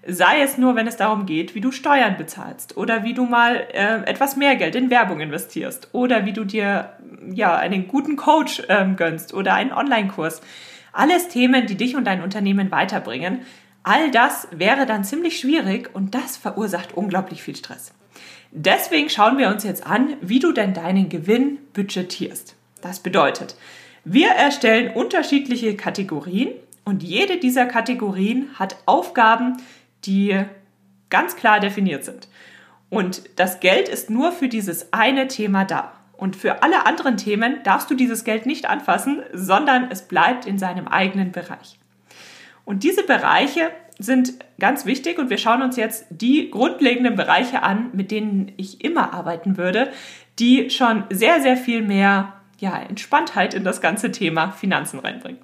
Sei 0.05 0.43
es 0.43 0.59
nur, 0.59 0.75
wenn 0.75 0.89
es 0.89 0.97
darum 0.97 1.27
geht, 1.27 1.55
wie 1.55 1.61
du 1.61 1.71
Steuern 1.71 2.17
bezahlst 2.17 2.77
oder 2.77 3.05
wie 3.05 3.15
du 3.15 3.25
mal 3.25 3.69
äh, 3.73 4.03
etwas 4.05 4.35
mehr 4.35 4.57
Geld 4.57 4.75
in 4.75 4.91
Werbung 4.91 5.21
investierst 5.21 5.91
oder 5.93 6.27
wie 6.27 6.33
du 6.33 6.45
dir 6.45 6.95
ja 7.33 7.55
einen 7.55 7.87
guten 7.87 8.17
Coach 8.17 8.63
ähm, 8.69 8.97
gönnst 8.97 9.33
oder 9.33 9.55
einen 9.55 9.73
Online-Kurs. 9.73 10.41
Alles 10.93 11.29
Themen, 11.29 11.67
die 11.67 11.77
dich 11.77 11.95
und 11.95 12.05
dein 12.05 12.21
Unternehmen 12.21 12.73
weiterbringen. 12.73 13.43
All 13.83 14.11
das 14.11 14.49
wäre 14.53 14.87
dann 14.87 15.05
ziemlich 15.05 15.41
schwierig 15.41 15.91
und 15.95 16.15
das 16.15 16.37
verursacht 16.37 16.95
unglaublich 16.95 17.43
viel 17.43 17.57
Stress. 17.57 17.93
Deswegen 18.53 19.09
schauen 19.09 19.39
wir 19.39 19.49
uns 19.49 19.65
jetzt 19.65 19.87
an, 19.87 20.15
wie 20.21 20.39
du 20.39 20.53
denn 20.53 20.75
deinen 20.75 21.09
Gewinn 21.09 21.59
budgetierst. 21.73 22.55
Das 22.81 23.01
bedeutet, 23.01 23.57
wir 24.05 24.29
erstellen 24.29 24.93
unterschiedliche 24.93 25.77
Kategorien 25.77 26.51
und 26.85 27.03
jede 27.03 27.39
dieser 27.39 27.67
Kategorien 27.67 28.51
hat 28.59 28.77
Aufgaben, 28.87 29.57
die 30.05 30.45
ganz 31.09 31.37
klar 31.37 31.61
definiert 31.61 32.05
sind. 32.05 32.29
Und 32.91 33.23
das 33.37 33.61
Geld 33.61 33.89
ist 33.89 34.11
nur 34.11 34.33
für 34.33 34.49
dieses 34.49 34.93
eine 34.93 35.29
Thema 35.29 35.65
da. 35.65 35.93
Und 36.13 36.37
für 36.37 36.63
alle 36.63 36.85
anderen 36.85 37.17
Themen 37.17 37.63
darfst 37.65 37.91
du 37.91 37.95
dieses 37.95 38.25
Geld 38.25 38.45
nicht 38.45 38.67
anfassen, 38.67 39.23
sondern 39.33 39.91
es 39.91 40.03
bleibt 40.03 40.47
in 40.47 40.59
seinem 40.59 40.89
eigenen 40.89 41.33
Bereich. 41.33 41.79
Und 42.65 42.85
diese 42.85 43.03
Bereiche 43.03 43.71
sind 43.99 44.35
ganz 44.59 44.87
wichtig 44.87 45.19
und 45.19 45.31
wir 45.31 45.39
schauen 45.39 45.63
uns 45.63 45.77
jetzt 45.77 46.07
die 46.11 46.51
grundlegenden 46.51 47.17
Bereiche 47.17 47.63
an, 47.63 47.91
mit 47.93 48.11
denen 48.11 48.53
ich 48.57 48.85
immer 48.85 49.13
arbeiten 49.13 49.57
würde, 49.57 49.93
die 50.39 50.71
schon 50.71 51.05
sehr, 51.11 51.41
sehr 51.41 51.57
viel 51.57 51.83
mehr 51.83 52.35
ja, 52.59 52.81
Entspanntheit 52.81 53.55
in 53.55 53.65
das 53.65 53.81
ganze 53.81 54.13
Thema 54.13 54.53
Finanzen 54.53 55.01
reinbringen. 55.01 55.41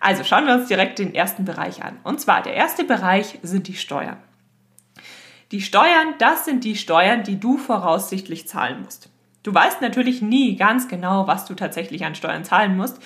Also 0.00 0.24
schauen 0.24 0.46
wir 0.46 0.54
uns 0.54 0.68
direkt 0.68 0.98
den 0.98 1.14
ersten 1.14 1.44
Bereich 1.44 1.82
an. 1.82 1.98
Und 2.04 2.20
zwar 2.20 2.42
der 2.42 2.54
erste 2.54 2.84
Bereich 2.84 3.38
sind 3.42 3.68
die 3.68 3.74
Steuern. 3.74 4.18
Die 5.50 5.62
Steuern, 5.62 6.14
das 6.18 6.44
sind 6.44 6.64
die 6.64 6.76
Steuern, 6.76 7.22
die 7.22 7.40
du 7.40 7.56
voraussichtlich 7.56 8.46
zahlen 8.46 8.82
musst. 8.82 9.08
Du 9.42 9.54
weißt 9.54 9.80
natürlich 9.80 10.20
nie 10.20 10.56
ganz 10.56 10.88
genau, 10.88 11.26
was 11.26 11.46
du 11.46 11.54
tatsächlich 11.54 12.04
an 12.04 12.14
Steuern 12.14 12.44
zahlen 12.44 12.76
musst, 12.76 13.00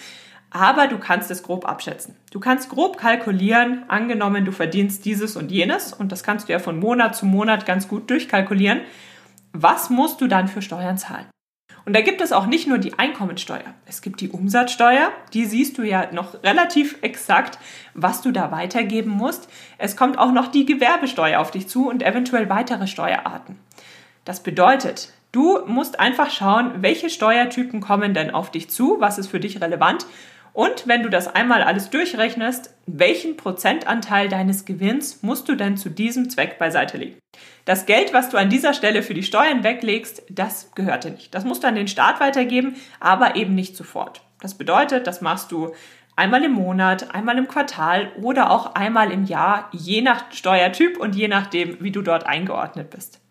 aber 0.53 0.87
du 0.87 0.99
kannst 0.99 1.31
es 1.31 1.43
grob 1.43 1.67
abschätzen. 1.67 2.15
Du 2.31 2.39
kannst 2.39 2.69
grob 2.69 2.99
kalkulieren, 2.99 3.85
angenommen 3.89 4.45
du 4.45 4.53
verdienst 4.53 5.05
dieses 5.05 5.37
und 5.37 5.51
jenes, 5.51 5.93
und 5.93 6.13
das 6.13 6.23
kannst 6.23 6.49
du 6.49 6.53
ja 6.53 6.59
von 6.59 6.79
Monat 6.79 7.17
zu 7.17 7.27
Monat 7.27 7.67
ganz 7.67 7.89
gut 7.89 8.11
durchkalkulieren. 8.11 8.83
Was 9.53 9.91
musst 9.91 10.21
du 10.21 10.29
dann 10.29 10.49
für 10.49 10.63
Steuern 10.63 10.99
zahlen? 10.99 11.27
Und 11.85 11.95
da 11.95 12.01
gibt 12.01 12.21
es 12.21 12.33
auch 12.33 12.47
nicht 12.47 12.69
nur 12.69 12.79
die 12.79 12.99
Einkommensteuer. 12.99 13.75
Es 13.87 14.03
gibt 14.03 14.21
die 14.21 14.29
Umsatzsteuer, 14.29 15.11
die 15.33 15.47
siehst 15.47 15.79
du 15.79 15.83
ja 15.83 16.13
noch 16.13 16.43
relativ 16.45 16.99
exakt, 17.03 17.59
was 17.95 18.23
du 18.23 18.31
da 18.31 18.53
weitergeben 18.53 19.11
musst. 19.11 19.49
Es 19.79 19.97
kommt 19.97 20.17
auch 20.17 20.33
noch 20.33 20.49
die 20.49 20.65
Gewerbesteuer 20.65 21.41
auf 21.41 21.51
dich 21.51 21.69
zu 21.69 21.89
und 21.89 22.03
eventuell 22.03 22.49
weitere 22.49 22.87
Steuerarten. 22.87 23.59
Das 24.25 24.45
bedeutet, 24.45 25.13
du 25.33 25.59
musst 25.67 25.99
einfach 25.99 26.31
schauen, 26.31 26.71
welche 26.83 27.11
Steuertypen 27.11 27.81
kommen 27.81 28.15
denn 28.15 28.31
auf 28.31 28.53
dich 28.53 28.71
zu, 28.71 28.99
was 29.01 29.19
ist 29.19 29.29
für 29.29 29.41
dich 29.41 29.61
relevant 29.61 30.07
und 30.53 30.87
wenn 30.87 31.03
du 31.03 31.09
das 31.09 31.35
einmal 31.35 31.63
alles 31.63 31.89
durchrechnest, 31.91 32.75
welchen 32.87 33.37
Prozentanteil 33.37 34.29
deines 34.29 34.65
Gewinns 34.65 35.23
musst 35.23 35.49
du 35.49 35.55
denn 35.55 35.77
zu 35.77 35.89
diesem 35.89 36.29
Zweck 36.29 36.59
beiseite 36.59 36.99
legen? 36.99 37.19
Das 37.65 37.87
Geld, 37.87 38.13
was 38.13 38.29
du 38.29 38.37
an 38.37 38.51
dieser 38.51 38.75
Stelle 38.75 39.03
für 39.03 39.15
die 39.15 39.23
Steuern 39.23 39.65
weglegst, 39.65 40.25
das 40.29 40.73
gehört 40.75 41.05
dir 41.05 41.13
nicht. 41.13 41.35
Das 41.35 41.45
musst 41.45 41.63
du 41.63 41.69
an 41.69 41.75
den 41.75 41.89
Staat 41.89 42.21
weitergeben, 42.21 42.77
aber 43.01 43.37
eben 43.37 43.55
nicht 43.55 43.77
sofort. 43.77 44.23
Das 44.41 44.59
bedeutet, 44.59 45.07
das 45.07 45.23
machst 45.23 45.53
du 45.53 45.73
einmal 46.17 46.45
im 46.45 46.53
Monat, 46.53 47.15
einmal 47.15 47.39
im 47.39 47.49
Quartal 47.49 48.13
oder 48.21 48.51
auch 48.51 48.75
einmal 48.75 49.11
im 49.11 49.25
Jahr, 49.25 49.71
je 49.73 50.03
nach 50.03 50.31
Steuertyp 50.33 50.99
und 50.99 51.15
je 51.15 51.29
nachdem, 51.29 51.81
wie 51.81 51.93
du 51.93 52.03
dort 52.03 52.27
eingeordnet 52.27 52.91
bist. 52.91 53.22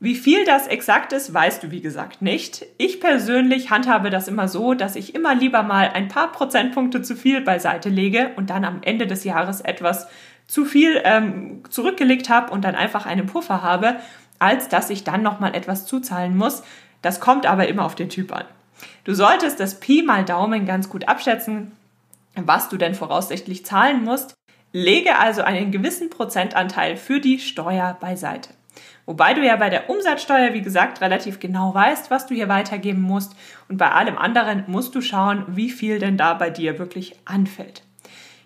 Wie 0.00 0.14
viel 0.14 0.44
das 0.44 0.68
exakt 0.68 1.12
ist, 1.12 1.34
weißt 1.34 1.64
du 1.64 1.72
wie 1.72 1.80
gesagt 1.80 2.22
nicht. 2.22 2.64
Ich 2.76 3.00
persönlich 3.00 3.70
handhabe 3.70 4.10
das 4.10 4.28
immer 4.28 4.46
so, 4.46 4.74
dass 4.74 4.94
ich 4.94 5.12
immer 5.16 5.34
lieber 5.34 5.64
mal 5.64 5.90
ein 5.92 6.06
paar 6.06 6.30
Prozentpunkte 6.30 7.02
zu 7.02 7.16
viel 7.16 7.40
beiseite 7.40 7.88
lege 7.88 8.30
und 8.36 8.50
dann 8.50 8.64
am 8.64 8.78
Ende 8.82 9.08
des 9.08 9.24
Jahres 9.24 9.60
etwas 9.60 10.06
zu 10.46 10.64
viel 10.64 11.00
ähm, 11.04 11.64
zurückgelegt 11.68 12.28
habe 12.28 12.52
und 12.52 12.64
dann 12.64 12.76
einfach 12.76 13.06
einen 13.06 13.26
Puffer 13.26 13.62
habe, 13.62 13.96
als 14.38 14.68
dass 14.68 14.88
ich 14.88 15.02
dann 15.02 15.22
nochmal 15.22 15.56
etwas 15.56 15.84
zuzahlen 15.84 16.36
muss. 16.36 16.62
Das 17.02 17.18
kommt 17.18 17.44
aber 17.44 17.66
immer 17.66 17.84
auf 17.84 17.96
den 17.96 18.08
Typ 18.08 18.32
an. 18.32 18.44
Du 19.02 19.14
solltest 19.14 19.58
das 19.58 19.80
Pi 19.80 20.04
mal 20.04 20.24
Daumen 20.24 20.64
ganz 20.64 20.88
gut 20.88 21.08
abschätzen, 21.08 21.72
was 22.36 22.68
du 22.68 22.76
denn 22.76 22.94
voraussichtlich 22.94 23.66
zahlen 23.66 24.04
musst. 24.04 24.34
Lege 24.70 25.18
also 25.18 25.42
einen 25.42 25.72
gewissen 25.72 26.08
Prozentanteil 26.08 26.96
für 26.96 27.18
die 27.18 27.40
Steuer 27.40 27.96
beiseite. 28.00 28.50
Wobei 29.08 29.32
du 29.32 29.42
ja 29.42 29.56
bei 29.56 29.70
der 29.70 29.88
Umsatzsteuer, 29.88 30.52
wie 30.52 30.60
gesagt, 30.60 31.00
relativ 31.00 31.40
genau 31.40 31.72
weißt, 31.72 32.10
was 32.10 32.26
du 32.26 32.34
hier 32.34 32.50
weitergeben 32.50 33.00
musst. 33.00 33.34
Und 33.66 33.78
bei 33.78 33.90
allem 33.90 34.18
anderen 34.18 34.64
musst 34.66 34.94
du 34.94 35.00
schauen, 35.00 35.46
wie 35.48 35.70
viel 35.70 35.98
denn 35.98 36.18
da 36.18 36.34
bei 36.34 36.50
dir 36.50 36.78
wirklich 36.78 37.14
anfällt. 37.24 37.84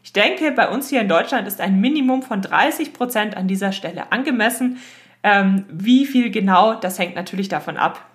Ich 0.04 0.12
denke, 0.12 0.52
bei 0.52 0.69
uns 0.69 0.88
hier 0.88 1.00
in 1.00 1.09
Deutschland 1.09 1.49
ist 1.49 1.61
ein 1.61 1.81
Minimum 1.81 2.23
von 2.23 2.42
30 2.42 2.92
Prozent 2.92 3.37
an 3.37 3.49
dieser 3.49 3.73
Stelle 3.73 4.12
angemessen. 4.12 4.78
Ähm, 5.25 5.64
wie 5.69 6.07
viel 6.07 6.31
genau, 6.31 6.75
das 6.75 6.97
hängt 6.97 7.16
natürlich 7.16 7.49
davon 7.49 7.76
ab, 7.76 8.09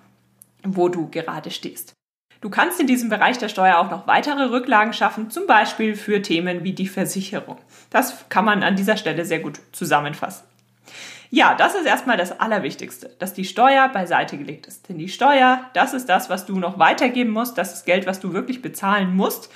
wo 0.64 0.88
du 0.88 1.10
gerade 1.10 1.52
stehst. 1.52 1.92
Du 2.40 2.50
kannst 2.50 2.80
in 2.80 2.88
diesem 2.88 3.10
Bereich 3.10 3.38
der 3.38 3.50
Steuer 3.50 3.78
auch 3.78 3.92
noch 3.92 4.08
weitere 4.08 4.46
Rücklagen 4.46 4.94
schaffen, 4.94 5.30
zum 5.30 5.48
Beispiel 5.48 5.98
für 5.98 6.22
Themen 6.22 6.64
wie 6.64 6.72
die 6.72 6.88
Versicherung. 6.88 7.58
Das 7.90 8.30
kann 8.30 8.46
man 8.46 8.64
an 8.64 8.78
dieser 8.78 8.96
Stelle 8.96 9.26
sehr 9.26 9.40
gut 9.40 9.60
zusammenfassen. 9.74 10.46
Ja, 11.30 11.56
das 11.56 11.76
ist 11.76 11.86
erstmal 11.86 12.18
das 12.18 12.40
Allerwichtigste, 12.40 13.16
dass 13.20 13.34
die 13.34 13.46
Steuer 13.46 13.90
beiseite 13.90 14.38
gelegt 14.38 14.68
ist. 14.68 14.88
Denn 14.88 14.98
die 14.98 15.10
Steuer, 15.10 15.62
das 15.74 15.94
ist 15.94 16.08
das, 16.08 16.30
was 16.30 16.46
du 16.46 16.58
noch 16.58 16.80
weitergeben 16.80 17.32
musst, 17.32 17.58
das 17.58 17.74
ist 17.74 17.86
Geld, 17.86 18.08
was 18.08 18.20
du 18.20 18.34
wirklich 18.34 18.62
bezahlen 18.62 19.16
musst. 19.16 19.52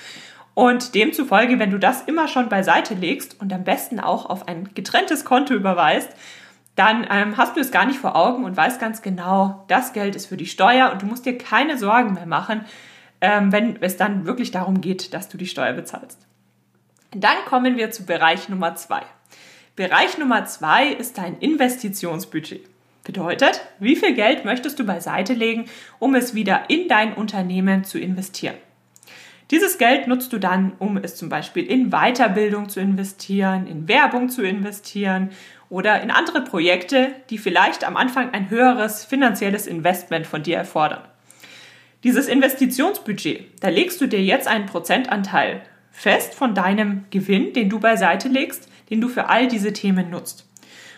Und 0.53 0.95
demzufolge, 0.95 1.59
wenn 1.59 1.71
du 1.71 1.79
das 1.79 2.01
immer 2.01 2.27
schon 2.27 2.49
beiseite 2.49 2.93
legst 2.93 3.39
und 3.39 3.53
am 3.53 3.63
besten 3.63 4.01
auch 4.01 4.25
auf 4.25 4.49
ein 4.49 4.69
getrenntes 4.73 5.23
Konto 5.23 5.53
überweist, 5.53 6.09
dann 6.75 7.05
ähm, 7.09 7.37
hast 7.37 7.55
du 7.55 7.61
es 7.61 7.71
gar 7.71 7.85
nicht 7.85 7.99
vor 7.99 8.15
Augen 8.15 8.43
und 8.43 8.55
weißt 8.55 8.79
ganz 8.79 9.01
genau, 9.01 9.65
das 9.67 9.93
Geld 9.93 10.15
ist 10.15 10.27
für 10.27 10.37
die 10.37 10.45
Steuer 10.45 10.91
und 10.91 11.01
du 11.01 11.05
musst 11.05 11.25
dir 11.25 11.37
keine 11.37 11.77
Sorgen 11.77 12.13
mehr 12.13 12.25
machen, 12.25 12.65
ähm, 13.21 13.51
wenn 13.51 13.81
es 13.81 13.97
dann 13.97 14.25
wirklich 14.25 14.51
darum 14.51 14.81
geht, 14.81 15.13
dass 15.13 15.29
du 15.29 15.37
die 15.37 15.47
Steuer 15.47 15.73
bezahlst. 15.73 16.25
Dann 17.11 17.37
kommen 17.45 17.77
wir 17.77 17.91
zu 17.91 18.05
Bereich 18.05 18.49
Nummer 18.49 18.75
zwei. 18.75 19.01
Bereich 19.81 20.19
Nummer 20.19 20.45
zwei 20.45 20.89
ist 20.89 21.17
dein 21.17 21.39
Investitionsbudget. 21.39 22.69
Bedeutet, 23.03 23.61
wie 23.79 23.95
viel 23.95 24.13
Geld 24.13 24.45
möchtest 24.45 24.77
du 24.77 24.83
beiseite 24.83 25.33
legen, 25.33 25.65
um 25.97 26.13
es 26.13 26.35
wieder 26.35 26.65
in 26.67 26.87
dein 26.87 27.15
Unternehmen 27.15 27.83
zu 27.83 27.97
investieren? 27.97 28.53
Dieses 29.49 29.79
Geld 29.79 30.05
nutzt 30.05 30.33
du 30.33 30.37
dann, 30.37 30.73
um 30.77 30.97
es 30.97 31.15
zum 31.15 31.29
Beispiel 31.29 31.65
in 31.65 31.89
Weiterbildung 31.89 32.69
zu 32.69 32.79
investieren, 32.79 33.65
in 33.65 33.87
Werbung 33.87 34.29
zu 34.29 34.43
investieren 34.43 35.31
oder 35.67 35.99
in 36.03 36.11
andere 36.11 36.43
Projekte, 36.43 37.13
die 37.31 37.39
vielleicht 37.39 37.83
am 37.83 37.97
Anfang 37.97 38.35
ein 38.35 38.51
höheres 38.51 39.03
finanzielles 39.03 39.65
Investment 39.65 40.27
von 40.27 40.43
dir 40.43 40.57
erfordern. 40.57 41.01
Dieses 42.03 42.27
Investitionsbudget, 42.27 43.63
da 43.63 43.69
legst 43.69 43.99
du 43.99 44.05
dir 44.05 44.21
jetzt 44.21 44.47
einen 44.47 44.67
Prozentanteil 44.67 45.63
fest 45.89 46.35
von 46.35 46.53
deinem 46.53 47.05
Gewinn, 47.09 47.53
den 47.53 47.67
du 47.67 47.79
beiseite 47.79 48.27
legst, 48.27 48.67
den 48.91 49.01
du 49.01 49.07
für 49.07 49.29
all 49.29 49.47
diese 49.47 49.73
Themen 49.73 50.11
nutzt. 50.11 50.45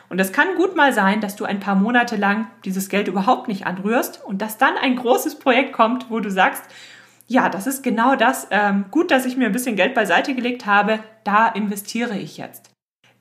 Und 0.10 0.20
es 0.20 0.34
kann 0.34 0.56
gut 0.58 0.76
mal 0.76 0.92
sein, 0.92 1.22
dass 1.22 1.38
du 1.38 1.46
ein 1.46 1.62
paar 1.62 1.76
Monate 1.76 2.18
lang 2.18 2.48
dieses 2.66 2.90
Geld 2.90 3.08
überhaupt 3.08 3.48
nicht 3.48 3.66
anrührst 3.66 4.22
und 4.26 4.42
dass 4.42 4.58
dann 4.58 4.76
ein 4.78 4.98
großes 4.98 5.40
Projekt 5.40 5.72
kommt, 5.72 6.12
wo 6.12 6.20
du 6.20 6.30
sagst, 6.30 6.64
ja, 7.28 7.50
das 7.50 7.68
ist 7.68 7.84
genau 7.84 8.16
das. 8.16 8.48
Ähm, 8.52 8.86
gut, 8.92 9.10
dass 9.10 9.26
ich 9.26 9.38
mir 9.38 9.46
ein 9.46 9.54
bisschen 9.54 9.76
Geld 9.76 9.94
beiseite 9.94 10.36
gelegt 10.36 10.66
habe. 10.66 11.00
Da 11.24 11.48
investiere 11.48 12.18
ich 12.18 12.38
jetzt. 12.38 12.70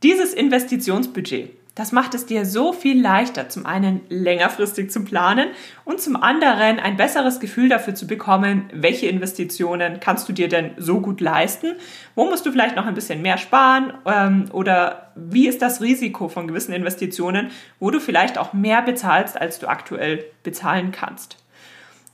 Dieses 0.02 0.34
Investitionsbudget, 0.34 1.50
das 1.74 1.90
macht 1.90 2.14
es 2.14 2.26
dir 2.26 2.44
so 2.44 2.72
viel 2.72 3.00
leichter, 3.00 3.48
zum 3.48 3.64
einen 3.64 4.02
längerfristig 4.08 4.90
zu 4.90 5.04
planen 5.04 5.48
und 5.84 6.00
zum 6.00 6.16
anderen 6.16 6.78
ein 6.78 6.98
besseres 6.98 7.40
Gefühl 7.40 7.70
dafür 7.70 7.94
zu 7.94 8.06
bekommen, 8.06 8.68
welche 8.74 9.06
Investitionen 9.06 9.98
kannst 9.98 10.28
du 10.28 10.34
dir 10.34 10.48
denn 10.48 10.72
so 10.76 11.00
gut 11.00 11.22
leisten, 11.22 11.76
wo 12.14 12.26
musst 12.26 12.44
du 12.44 12.52
vielleicht 12.52 12.76
noch 12.76 12.86
ein 12.86 12.94
bisschen 12.94 13.22
mehr 13.22 13.38
sparen 13.38 13.94
ähm, 14.04 14.44
oder 14.52 15.12
wie 15.14 15.48
ist 15.48 15.62
das 15.62 15.80
Risiko 15.80 16.28
von 16.28 16.46
gewissen 16.46 16.74
Investitionen, 16.74 17.50
wo 17.80 17.90
du 17.90 18.00
vielleicht 18.00 18.36
auch 18.36 18.52
mehr 18.52 18.82
bezahlst, 18.82 19.40
als 19.40 19.58
du 19.58 19.66
aktuell 19.66 20.24
bezahlen 20.42 20.92
kannst. 20.92 21.41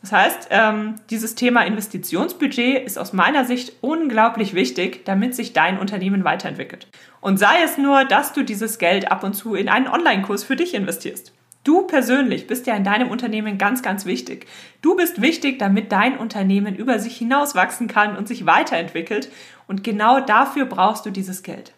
Das 0.01 0.13
heißt, 0.13 0.49
ähm, 0.51 0.95
dieses 1.11 1.35
Thema 1.35 1.67
Investitionsbudget 1.67 2.85
ist 2.85 2.99
aus 2.99 3.13
meiner 3.13 3.45
Sicht 3.45 3.73
unglaublich 3.81 4.55
wichtig, 4.55 5.05
damit 5.05 5.35
sich 5.35 5.53
dein 5.53 5.79
Unternehmen 5.79 6.23
weiterentwickelt. 6.23 6.87
Und 7.21 7.39
sei 7.39 7.63
es 7.65 7.79
nur, 7.79 8.05
dass 8.05 8.33
du 8.33 8.45
dieses 8.45 8.79
Geld 8.79 9.11
ab 9.11 9.25
und 9.25 9.35
zu 9.35 9.55
in 9.55 9.69
einen 9.69 9.89
Online-Kurs 9.89 10.45
für 10.45 10.55
dich 10.55 10.75
investierst. 10.75 11.33
Du 11.65 11.83
persönlich 11.83 12.47
bist 12.47 12.67
ja 12.67 12.77
in 12.77 12.85
deinem 12.85 13.11
Unternehmen 13.11 13.59
ganz, 13.59 13.83
ganz 13.83 14.07
wichtig. 14.07 14.47
Du 14.81 14.97
bist 14.97 15.21
wichtig, 15.21 15.59
damit 15.59 15.91
dein 15.91 16.17
Unternehmen 16.17 16.77
über 16.77 17.01
sich 17.01 17.17
hinaus 17.17 17.57
wachsen 17.57 17.89
kann 17.89 18.17
und 18.17 18.29
sich 18.29 18.47
weiterentwickelt. 18.47 19.31
Und 19.67 19.83
genau 19.83 20.21
dafür 20.21 20.65
brauchst 20.65 21.05
du 21.05 21.11
dieses 21.11 21.43
Geld. 21.43 21.73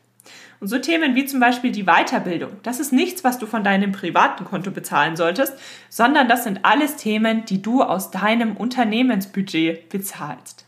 Und 0.61 0.69
so 0.69 0.79
Themen 0.79 1.15
wie 1.15 1.25
zum 1.25 1.41
Beispiel 1.41 1.73
die 1.73 1.85
Weiterbildung, 1.85 2.53
das 2.63 2.81
ist 2.81 2.93
nichts, 2.93 3.25
was 3.25 3.39
du 3.39 3.47
von 3.47 3.65
deinem 3.65 3.93
privaten 3.93 4.45
Konto 4.45 4.71
bezahlen 4.71 5.17
solltest, 5.17 5.55
sondern 5.89 6.29
das 6.29 6.45
sind 6.45 6.65
alles 6.65 6.97
Themen, 6.97 7.47
die 7.47 7.63
du 7.63 7.83
aus 7.83 8.11
deinem 8.11 8.57
Unternehmensbudget 8.57 9.89
bezahlst. 9.89 10.67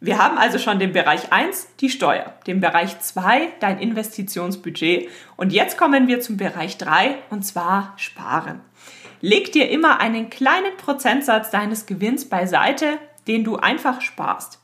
Wir 0.00 0.18
haben 0.18 0.38
also 0.38 0.58
schon 0.58 0.78
den 0.78 0.92
Bereich 0.92 1.32
1, 1.32 1.68
die 1.80 1.88
Steuer, 1.88 2.34
den 2.46 2.60
Bereich 2.60 3.00
2, 3.00 3.54
dein 3.58 3.78
Investitionsbudget 3.78 5.08
und 5.36 5.52
jetzt 5.52 5.78
kommen 5.78 6.06
wir 6.08 6.20
zum 6.20 6.36
Bereich 6.36 6.76
3 6.78 7.16
und 7.30 7.44
zwar 7.44 7.94
Sparen. 7.96 8.60
Leg 9.20 9.52
dir 9.52 9.70
immer 9.70 10.00
einen 10.00 10.28
kleinen 10.28 10.76
Prozentsatz 10.76 11.50
deines 11.50 11.86
Gewinns 11.86 12.28
beiseite, 12.28 12.98
den 13.26 13.44
du 13.44 13.56
einfach 13.56 14.02
sparst. 14.02 14.60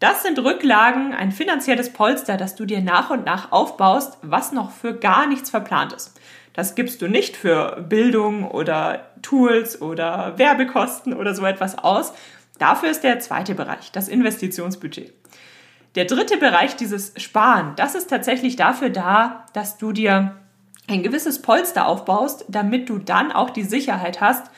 Das 0.00 0.22
sind 0.22 0.38
Rücklagen, 0.38 1.12
ein 1.12 1.32
finanzielles 1.32 1.92
Polster, 1.92 2.36
das 2.36 2.54
du 2.54 2.64
dir 2.64 2.80
nach 2.80 3.10
und 3.10 3.24
nach 3.24 3.50
aufbaust, 3.50 4.18
was 4.22 4.52
noch 4.52 4.70
für 4.70 4.94
gar 4.94 5.26
nichts 5.26 5.50
verplant 5.50 5.92
ist. 5.92 6.18
Das 6.52 6.74
gibst 6.74 7.02
du 7.02 7.08
nicht 7.08 7.36
für 7.36 7.84
Bildung 7.88 8.48
oder 8.48 9.10
Tools 9.22 9.82
oder 9.82 10.38
Werbekosten 10.38 11.14
oder 11.14 11.34
so 11.34 11.44
etwas 11.44 11.78
aus. 11.78 12.12
Dafür 12.58 12.90
ist 12.90 13.02
der 13.02 13.18
zweite 13.20 13.54
Bereich, 13.54 13.90
das 13.92 14.08
Investitionsbudget. 14.08 15.12
Der 15.94 16.04
dritte 16.04 16.36
Bereich, 16.36 16.76
dieses 16.76 17.12
Sparen, 17.16 17.72
das 17.76 17.94
ist 17.94 18.08
tatsächlich 18.08 18.56
dafür 18.56 18.90
da, 18.90 19.46
dass 19.52 19.78
du 19.78 19.92
dir 19.92 20.36
ein 20.88 21.02
gewisses 21.02 21.42
Polster 21.42 21.86
aufbaust, 21.86 22.44
damit 22.48 22.88
du 22.88 22.98
dann 22.98 23.32
auch 23.32 23.50
die 23.50 23.64
Sicherheit 23.64 24.20
hast, 24.20 24.50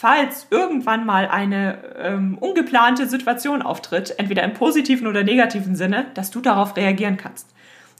falls 0.00 0.46
irgendwann 0.50 1.06
mal 1.06 1.26
eine 1.26 1.96
ähm, 1.96 2.38
ungeplante 2.38 3.08
Situation 3.08 3.62
auftritt, 3.62 4.14
entweder 4.16 4.44
im 4.44 4.54
positiven 4.54 5.08
oder 5.08 5.24
negativen 5.24 5.74
Sinne, 5.74 6.06
dass 6.14 6.30
du 6.30 6.40
darauf 6.40 6.76
reagieren 6.76 7.16
kannst. 7.16 7.48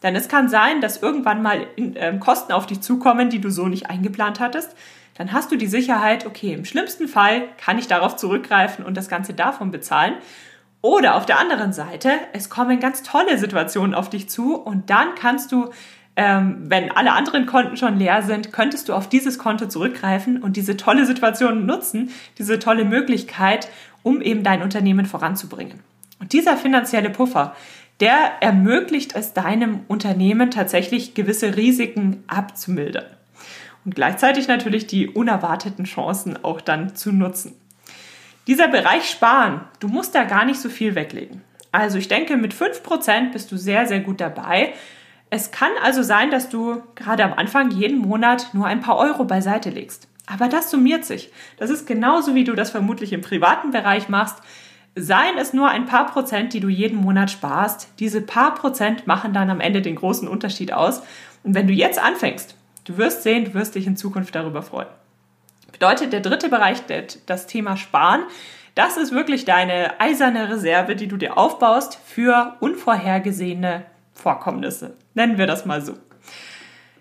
Denn 0.04 0.14
es 0.14 0.28
kann 0.28 0.48
sein, 0.48 0.80
dass 0.80 1.02
irgendwann 1.02 1.42
mal 1.42 1.66
in, 1.74 1.96
ähm, 1.96 2.20
Kosten 2.20 2.52
auf 2.52 2.66
dich 2.66 2.82
zukommen, 2.82 3.30
die 3.30 3.40
du 3.40 3.50
so 3.50 3.66
nicht 3.66 3.90
eingeplant 3.90 4.38
hattest. 4.38 4.76
Dann 5.16 5.32
hast 5.32 5.50
du 5.50 5.56
die 5.56 5.66
Sicherheit, 5.66 6.24
okay, 6.24 6.52
im 6.52 6.64
schlimmsten 6.64 7.08
Fall 7.08 7.48
kann 7.56 7.78
ich 7.80 7.88
darauf 7.88 8.14
zurückgreifen 8.14 8.84
und 8.84 8.96
das 8.96 9.08
Ganze 9.08 9.34
davon 9.34 9.72
bezahlen. 9.72 10.14
Oder 10.82 11.16
auf 11.16 11.26
der 11.26 11.40
anderen 11.40 11.72
Seite, 11.72 12.12
es 12.32 12.48
kommen 12.48 12.78
ganz 12.78 13.02
tolle 13.02 13.38
Situationen 13.38 13.94
auf 13.94 14.08
dich 14.08 14.30
zu 14.30 14.54
und 14.54 14.88
dann 14.88 15.16
kannst 15.16 15.50
du 15.50 15.70
ähm, 16.18 16.64
wenn 16.64 16.90
alle 16.90 17.12
anderen 17.12 17.46
Konten 17.46 17.76
schon 17.76 17.96
leer 17.96 18.22
sind, 18.22 18.52
könntest 18.52 18.88
du 18.88 18.92
auf 18.92 19.08
dieses 19.08 19.38
Konto 19.38 19.68
zurückgreifen 19.68 20.42
und 20.42 20.56
diese 20.56 20.76
tolle 20.76 21.06
Situation 21.06 21.64
nutzen, 21.64 22.10
diese 22.38 22.58
tolle 22.58 22.84
Möglichkeit, 22.84 23.68
um 24.02 24.20
eben 24.20 24.42
dein 24.42 24.62
Unternehmen 24.62 25.06
voranzubringen. 25.06 25.78
Und 26.18 26.32
dieser 26.32 26.56
finanzielle 26.56 27.10
Puffer, 27.10 27.54
der 28.00 28.16
ermöglicht 28.40 29.14
es 29.14 29.32
deinem 29.32 29.82
Unternehmen 29.86 30.50
tatsächlich 30.50 31.14
gewisse 31.14 31.56
Risiken 31.56 32.24
abzumildern 32.26 33.06
und 33.84 33.94
gleichzeitig 33.94 34.48
natürlich 34.48 34.88
die 34.88 35.06
unerwarteten 35.06 35.84
Chancen 35.84 36.36
auch 36.44 36.60
dann 36.60 36.96
zu 36.96 37.12
nutzen. 37.12 37.54
Dieser 38.48 38.66
Bereich 38.66 39.08
Sparen, 39.08 39.60
du 39.78 39.86
musst 39.86 40.16
da 40.16 40.24
gar 40.24 40.44
nicht 40.44 40.58
so 40.58 40.68
viel 40.68 40.96
weglegen. 40.96 41.42
Also 41.70 41.96
ich 41.96 42.08
denke, 42.08 42.36
mit 42.36 42.54
5% 42.54 43.30
bist 43.30 43.52
du 43.52 43.56
sehr, 43.56 43.86
sehr 43.86 44.00
gut 44.00 44.20
dabei 44.20 44.72
es 45.30 45.50
kann 45.50 45.70
also 45.82 46.02
sein, 46.02 46.30
dass 46.30 46.48
du 46.48 46.82
gerade 46.94 47.24
am 47.24 47.34
Anfang 47.34 47.70
jeden 47.70 47.98
Monat 47.98 48.54
nur 48.54 48.66
ein 48.66 48.80
paar 48.80 48.96
Euro 48.96 49.24
beiseite 49.24 49.70
legst. 49.70 50.08
Aber 50.26 50.48
das 50.48 50.70
summiert 50.70 51.04
sich. 51.04 51.30
Das 51.58 51.70
ist 51.70 51.86
genauso, 51.86 52.34
wie 52.34 52.44
du 52.44 52.54
das 52.54 52.70
vermutlich 52.70 53.12
im 53.12 53.20
privaten 53.20 53.70
Bereich 53.70 54.08
machst. 54.08 54.38
Seien 54.94 55.38
es 55.38 55.52
nur 55.52 55.68
ein 55.68 55.86
paar 55.86 56.06
Prozent, 56.06 56.52
die 56.52 56.60
du 56.60 56.68
jeden 56.68 56.98
Monat 56.98 57.30
sparst. 57.30 57.88
Diese 57.98 58.20
paar 58.20 58.54
Prozent 58.54 59.06
machen 59.06 59.32
dann 59.32 59.50
am 59.50 59.60
Ende 59.60 59.80
den 59.80 59.96
großen 59.96 60.28
Unterschied 60.28 60.72
aus. 60.72 61.02
Und 61.44 61.54
wenn 61.54 61.66
du 61.66 61.72
jetzt 61.72 61.98
anfängst, 61.98 62.56
du 62.84 62.98
wirst 62.98 63.22
sehen, 63.22 63.44
du 63.44 63.54
wirst 63.54 63.74
dich 63.74 63.86
in 63.86 63.96
Zukunft 63.96 64.34
darüber 64.34 64.62
freuen. 64.62 64.88
Bedeutet 65.72 66.12
der 66.12 66.20
dritte 66.20 66.48
Bereich, 66.48 66.78
das 67.26 67.46
Thema 67.46 67.76
Sparen. 67.76 68.22
Das 68.74 68.96
ist 68.96 69.12
wirklich 69.12 69.44
deine 69.44 70.00
eiserne 70.00 70.50
Reserve, 70.50 70.96
die 70.96 71.06
du 71.06 71.16
dir 71.16 71.38
aufbaust 71.38 71.98
für 72.04 72.56
unvorhergesehene 72.60 73.84
Vorkommnisse. 74.18 74.96
Nennen 75.14 75.38
wir 75.38 75.46
das 75.46 75.64
mal 75.64 75.80
so. 75.80 75.94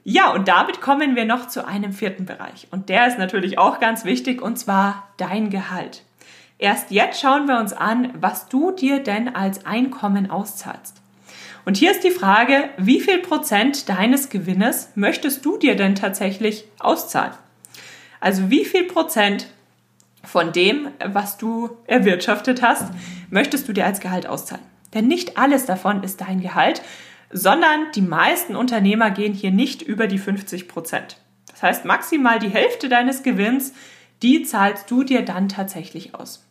Ja, 0.03 0.31
und 0.31 0.47
damit 0.47 0.79
kommen 0.79 1.15
wir 1.17 1.25
noch 1.25 1.49
zu 1.49 1.67
einem 1.67 1.91
vierten 1.91 2.25
Bereich. 2.25 2.67
Und 2.71 2.87
der 2.87 3.07
ist 3.07 3.17
natürlich 3.17 3.57
auch 3.57 3.79
ganz 3.79 4.05
wichtig, 4.05 4.41
und 4.41 4.57
zwar 4.57 5.09
dein 5.17 5.49
Gehalt. 5.49 6.03
Erst 6.59 6.91
jetzt 6.91 7.19
schauen 7.19 7.47
wir 7.47 7.59
uns 7.59 7.73
an, 7.73 8.13
was 8.19 8.47
du 8.47 8.71
dir 8.71 9.03
denn 9.03 9.35
als 9.35 9.65
Einkommen 9.65 10.31
auszahlst. 10.31 11.01
Und 11.65 11.75
hier 11.75 11.91
ist 11.91 12.05
die 12.05 12.11
Frage, 12.11 12.69
wie 12.77 13.01
viel 13.01 13.17
Prozent 13.19 13.89
deines 13.89 14.29
Gewinnes 14.29 14.91
möchtest 14.95 15.43
du 15.45 15.57
dir 15.57 15.75
denn 15.75 15.95
tatsächlich 15.95 16.63
auszahlen? 16.79 17.33
Also 18.21 18.49
wie 18.49 18.63
viel 18.63 18.85
Prozent 18.85 19.47
von 20.23 20.53
dem, 20.53 20.87
was 21.05 21.37
du 21.37 21.69
erwirtschaftet 21.85 22.61
hast, 22.61 22.85
möchtest 23.29 23.67
du 23.67 23.73
dir 23.73 23.85
als 23.85 23.99
Gehalt 23.99 24.27
auszahlen? 24.27 24.63
Denn 24.93 25.07
nicht 25.07 25.37
alles 25.37 25.65
davon 25.65 26.03
ist 26.03 26.21
dein 26.21 26.39
Gehalt, 26.39 26.81
sondern 27.29 27.91
die 27.93 28.01
meisten 28.01 28.55
Unternehmer 28.55 29.11
gehen 29.11 29.33
hier 29.33 29.51
nicht 29.51 29.81
über 29.81 30.07
die 30.07 30.17
50 30.17 30.67
Prozent. 30.67 31.17
Das 31.51 31.63
heißt, 31.63 31.85
maximal 31.85 32.39
die 32.39 32.49
Hälfte 32.49 32.89
deines 32.89 33.23
Gewinns, 33.23 33.73
die 34.21 34.43
zahlst 34.43 34.89
du 34.89 35.03
dir 35.03 35.23
dann 35.23 35.49
tatsächlich 35.49 36.15
aus. 36.15 36.45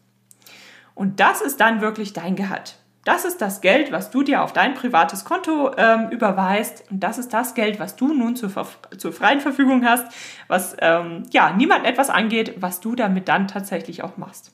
Und 0.94 1.20
das 1.20 1.40
ist 1.40 1.60
dann 1.60 1.80
wirklich 1.80 2.12
dein 2.12 2.36
Gehalt. 2.36 2.76
Das 3.04 3.24
ist 3.24 3.40
das 3.40 3.60
Geld, 3.60 3.92
was 3.92 4.10
du 4.10 4.24
dir 4.24 4.42
auf 4.42 4.52
dein 4.52 4.74
privates 4.74 5.24
Konto 5.24 5.70
ähm, 5.76 6.08
überweist. 6.10 6.82
Und 6.90 7.00
das 7.00 7.18
ist 7.18 7.32
das 7.32 7.54
Geld, 7.54 7.78
was 7.78 7.94
du 7.94 8.12
nun 8.12 8.34
zur, 8.34 8.50
zur 8.98 9.12
freien 9.12 9.40
Verfügung 9.40 9.84
hast, 9.84 10.12
was 10.48 10.76
ähm, 10.80 11.22
ja 11.30 11.52
niemand 11.52 11.86
etwas 11.86 12.10
angeht, 12.10 12.54
was 12.56 12.80
du 12.80 12.96
damit 12.96 13.28
dann 13.28 13.46
tatsächlich 13.46 14.02
auch 14.02 14.16
machst. 14.16 14.52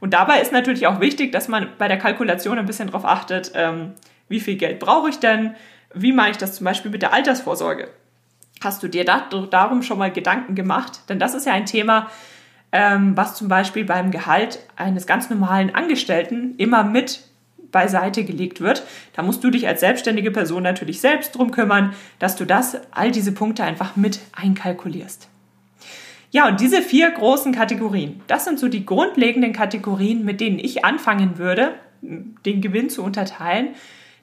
Und 0.00 0.12
dabei 0.12 0.40
ist 0.42 0.52
natürlich 0.52 0.86
auch 0.86 1.00
wichtig, 1.00 1.32
dass 1.32 1.48
man 1.48 1.68
bei 1.78 1.88
der 1.88 1.98
Kalkulation 1.98 2.58
ein 2.58 2.66
bisschen 2.66 2.88
darauf 2.88 3.06
achtet, 3.06 3.52
ähm, 3.54 3.94
wie 4.28 4.40
viel 4.40 4.56
Geld 4.56 4.78
brauche 4.78 5.08
ich 5.08 5.18
denn? 5.18 5.54
Wie 5.94 6.12
mache 6.12 6.30
ich 6.30 6.36
das 6.36 6.56
zum 6.56 6.64
Beispiel 6.64 6.90
mit 6.90 7.02
der 7.02 7.12
Altersvorsorge? 7.12 7.88
Hast 8.60 8.82
du 8.82 8.88
dir 8.88 9.04
da, 9.04 9.28
darum 9.50 9.82
schon 9.82 9.98
mal 9.98 10.12
Gedanken 10.12 10.54
gemacht? 10.54 11.00
Denn 11.08 11.18
das 11.18 11.34
ist 11.34 11.46
ja 11.46 11.52
ein 11.52 11.66
Thema, 11.66 12.10
ähm, 12.72 13.16
was 13.16 13.34
zum 13.34 13.48
Beispiel 13.48 13.84
beim 13.84 14.10
Gehalt 14.10 14.60
eines 14.76 15.06
ganz 15.06 15.30
normalen 15.30 15.74
Angestellten 15.74 16.54
immer 16.58 16.84
mit 16.84 17.22
beiseite 17.70 18.24
gelegt 18.24 18.60
wird. 18.60 18.82
Da 19.14 19.22
musst 19.22 19.44
du 19.44 19.50
dich 19.50 19.66
als 19.66 19.80
selbstständige 19.80 20.30
Person 20.30 20.62
natürlich 20.62 21.00
selbst 21.00 21.36
drum 21.36 21.50
kümmern, 21.50 21.94
dass 22.18 22.36
du 22.36 22.44
das, 22.44 22.78
all 22.90 23.10
diese 23.10 23.32
Punkte 23.32 23.64
einfach 23.64 23.96
mit 23.96 24.20
einkalkulierst. 24.32 25.28
Ja, 26.30 26.46
und 26.46 26.60
diese 26.60 26.82
vier 26.82 27.10
großen 27.10 27.54
Kategorien, 27.54 28.20
das 28.26 28.44
sind 28.44 28.58
so 28.58 28.68
die 28.68 28.84
grundlegenden 28.84 29.52
Kategorien, 29.52 30.24
mit 30.24 30.40
denen 30.40 30.58
ich 30.58 30.84
anfangen 30.84 31.38
würde, 31.38 31.72
den 32.02 32.60
Gewinn 32.60 32.90
zu 32.90 33.02
unterteilen, 33.02 33.70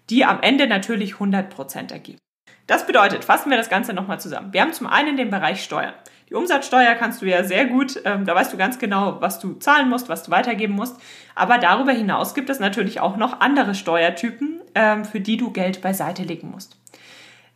die 0.10 0.26
am 0.26 0.41
Ende 0.41 0.68
natürlich 0.68 1.15
100% 1.15 1.91
ergeben. 1.91 2.20
Das 2.68 2.88
bedeutet, 2.88 3.24
fassen 3.24 3.50
wir 3.50 3.58
das 3.58 3.70
Ganze 3.70 3.94
nochmal 3.94 4.20
zusammen. 4.20 4.52
Wir 4.54 4.62
haben 4.62 4.74
zum 4.74 4.88
einen 4.88 5.18
den 5.18 5.30
Bereich 5.30 5.63
Steuern. 5.63 5.94
Die 6.30 6.34
Umsatzsteuer 6.34 6.96
kannst 6.96 7.22
du 7.22 7.28
ja 7.28 7.44
sehr 7.44 7.65
gut, 7.65 8.02
ähm, 8.04 8.26
da 8.26 8.34
weißt 8.34 8.52
du 8.52 8.58
ganz 8.58 8.80
genau, 8.80 9.22
was 9.22 9.39
du 9.39 9.54
zahlen 9.54 9.89
musst, 9.89 10.10
was 10.10 10.24
du 10.24 10.32
weitergeben 10.32 10.74
musst. 10.74 10.98
Aber 11.36 11.60
darüber 11.60 11.91
hinaus 11.91 12.34
gibt 12.34 12.50
es 12.50 12.60
natürlich 12.60 13.00
auch 13.00 13.18
noch 13.18 13.41
andere 13.41 13.76
Steuertypen, 13.76 14.62
ähm, 14.74 15.06
für 15.06 15.20
die 15.20 15.38
du 15.38 15.52
Geld 15.52 15.82
beiseite 15.82 16.24
legen 16.24 16.50
musst. 16.50 16.78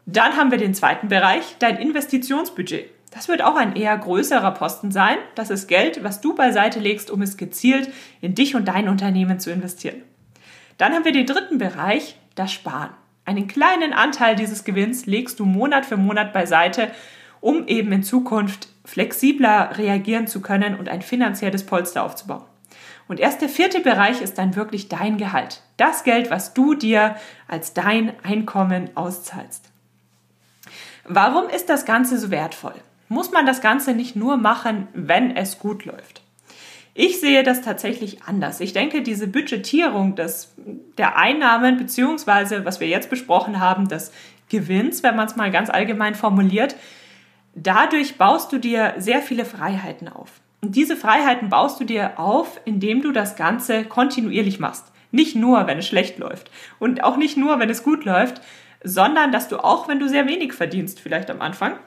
Dann 0.06 0.38
haben 0.38 0.52
wir 0.52 0.60
den 0.60 0.76
zweiten 0.76 1.08
Bereich, 1.08 1.56
dein 1.58 1.78
Investitionsbudget. 1.78 2.92
Das 3.12 3.28
wird 3.28 3.42
auch 3.42 3.56
ein 3.56 3.76
eher 3.76 3.98
größerer 3.98 4.52
Posten 4.52 4.92
sein. 4.92 5.18
Das 5.34 5.50
ist 5.50 5.68
Geld, 5.68 6.04
was 6.04 6.22
du 6.22 6.36
beiseite 6.36 6.80
legst, 6.80 7.10
um 7.10 7.24
es 7.24 7.38
gezielt 7.38 7.92
in 8.22 8.36
dich 8.36 8.56
und 8.56 8.68
dein 8.68 8.88
Unternehmen 8.88 9.40
zu 9.40 9.52
investieren. 9.52 10.04
Dann 10.78 10.94
haben 10.94 11.06
wir 11.06 11.12
den 11.12 11.26
dritten 11.26 11.58
Bereich, 11.58 12.16
das 12.36 12.52
Sparen. 12.52 12.92
Einen 13.26 13.48
kleinen 13.48 13.94
Anteil 13.94 14.36
dieses 14.36 14.64
Gewinns 14.64 15.06
legst 15.06 15.40
du 15.40 15.46
Monat 15.46 15.86
für 15.86 15.98
Monat 15.98 16.34
beiseite, 16.34 16.92
um 17.42 17.68
eben 17.68 17.92
in 17.92 18.04
Zukunft 18.04 18.70
flexibler 18.86 19.78
reagieren 19.78 20.28
zu 20.28 20.42
können 20.42 20.76
und 20.76 20.90
ein 20.90 21.02
finanzielles 21.02 21.66
Polster 21.66 22.04
aufzubauen. 22.04 22.44
Und 23.08 23.20
erst 23.20 23.42
der 23.42 23.50
vierte 23.50 23.80
Bereich 23.80 24.22
ist 24.22 24.38
dann 24.38 24.56
wirklich 24.56 24.88
dein 24.88 25.18
Gehalt. 25.18 25.62
Das 25.78 26.04
Geld, 26.04 26.30
was 26.30 26.54
du 26.54 26.76
dir 26.76 27.16
als 27.48 27.74
dein 27.74 28.14
Einkommen 28.24 28.90
auszahlst. 28.96 29.66
Warum 31.06 31.50
ist 31.50 31.70
das 31.70 31.86
Ganze 31.86 32.20
so 32.20 32.30
wertvoll? 32.30 32.76
Muss 33.08 33.32
man 33.32 33.48
das 33.48 33.62
Ganze 33.62 33.94
nicht 33.94 34.16
nur 34.16 34.38
machen, 34.38 34.88
wenn 34.94 35.36
es 35.36 35.58
gut 35.58 35.86
läuft? 35.86 36.22
Ich 37.02 37.22
sehe 37.22 37.44
das 37.44 37.62
tatsächlich 37.62 38.24
anders. 38.24 38.60
Ich 38.60 38.74
denke, 38.74 39.02
diese 39.02 39.28
Budgetierung 39.28 40.16
des, 40.16 40.54
der 40.98 41.16
Einnahmen 41.16 41.78
beziehungsweise, 41.78 42.66
was 42.66 42.82
wir 42.82 42.90
jetzt 42.90 43.10
besprochen 43.10 43.62
haben, 43.62 43.88
des 43.88 44.12
Gewinns, 44.50 45.02
wenn 45.02 45.16
man 45.16 45.28
es 45.28 45.38
mal 45.38 45.50
ganz 45.50 45.70
allgemein 45.70 46.14
formuliert, 46.14 46.76
dadurch 47.56 48.18
baust 48.18 48.52
du 48.52 48.58
dir 48.58 48.96
sehr 48.98 49.22
viele 49.22 49.46
Freiheiten 49.46 50.10
auf. 50.10 50.42
Und 50.60 50.76
diese 50.76 50.98
Freiheiten 50.98 51.48
baust 51.48 51.80
du 51.80 51.86
dir 51.86 52.20
auf, 52.20 52.60
indem 52.66 53.02
du 53.02 53.14
das 53.14 53.38
Ganze 53.38 53.86
kontinuierlich 53.86 54.60
machst. 54.60 54.92
Nicht 55.12 55.38
nur, 55.38 55.68
wenn 55.68 55.78
es 55.78 55.88
schlecht 55.88 56.20
läuft 56.20 56.52
und 56.80 57.02
auch 57.06 57.16
nicht 57.16 57.38
nur, 57.38 57.60
wenn 57.60 57.70
es 57.70 57.82
gut 57.82 58.04
läuft, 58.04 58.42
sondern 58.84 59.32
dass 59.32 59.48
du 59.48 59.64
auch, 59.64 59.88
wenn 59.88 60.00
du 60.00 60.10
sehr 60.10 60.28
wenig 60.28 60.52
verdienst, 60.52 61.00
vielleicht 61.00 61.30
am 61.30 61.40
Anfang, 61.40 61.80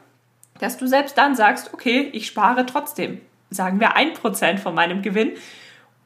dass 0.59 0.79
du 0.79 0.87
selbst 0.87 1.18
dann 1.18 1.35
sagst, 1.35 1.75
okay, 1.75 2.09
ich 2.14 2.27
spare 2.27 2.64
trotzdem 2.64 3.20
sagen 3.53 3.81
wir, 3.81 3.97
ein 3.97 4.15
Prozent 4.15 4.61
von 4.61 4.75
meinem 4.75 5.03
Gewinn, 5.03 5.33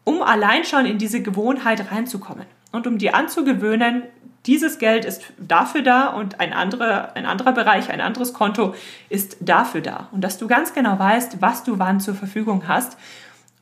um 0.05 0.23
allein 0.23 0.65
schon 0.65 0.87
in 0.87 0.99
diese 0.99 1.23
Gewohnheit 1.23 1.91
reinzukommen. 1.91 2.47
Und 2.73 2.87
um 2.87 2.99
die 2.99 3.13
anzugewöhnen, 3.13 4.03
dieses 4.47 4.79
Geld 4.79 5.05
ist 5.05 5.25
dafür 5.39 5.83
da 5.83 6.09
und 6.09 6.39
ein 6.39 6.53
anderer, 6.53 7.17
ein 7.17 7.27
anderer 7.27 7.53
Bereich, 7.53 7.91
ein 7.91 8.01
anderes 8.01 8.33
Konto 8.33 8.75
ist 9.09 9.37
dafür 9.41 9.81
da. 9.81 10.09
Und 10.13 10.23
dass 10.23 10.39
du 10.39 10.47
ganz 10.47 10.73
genau 10.73 10.99
weißt, 10.99 11.43
was 11.43 11.65
du 11.65 11.79
wann 11.79 11.99
zur 11.99 12.15
Verfügung 12.15 12.69
hast. 12.69 12.97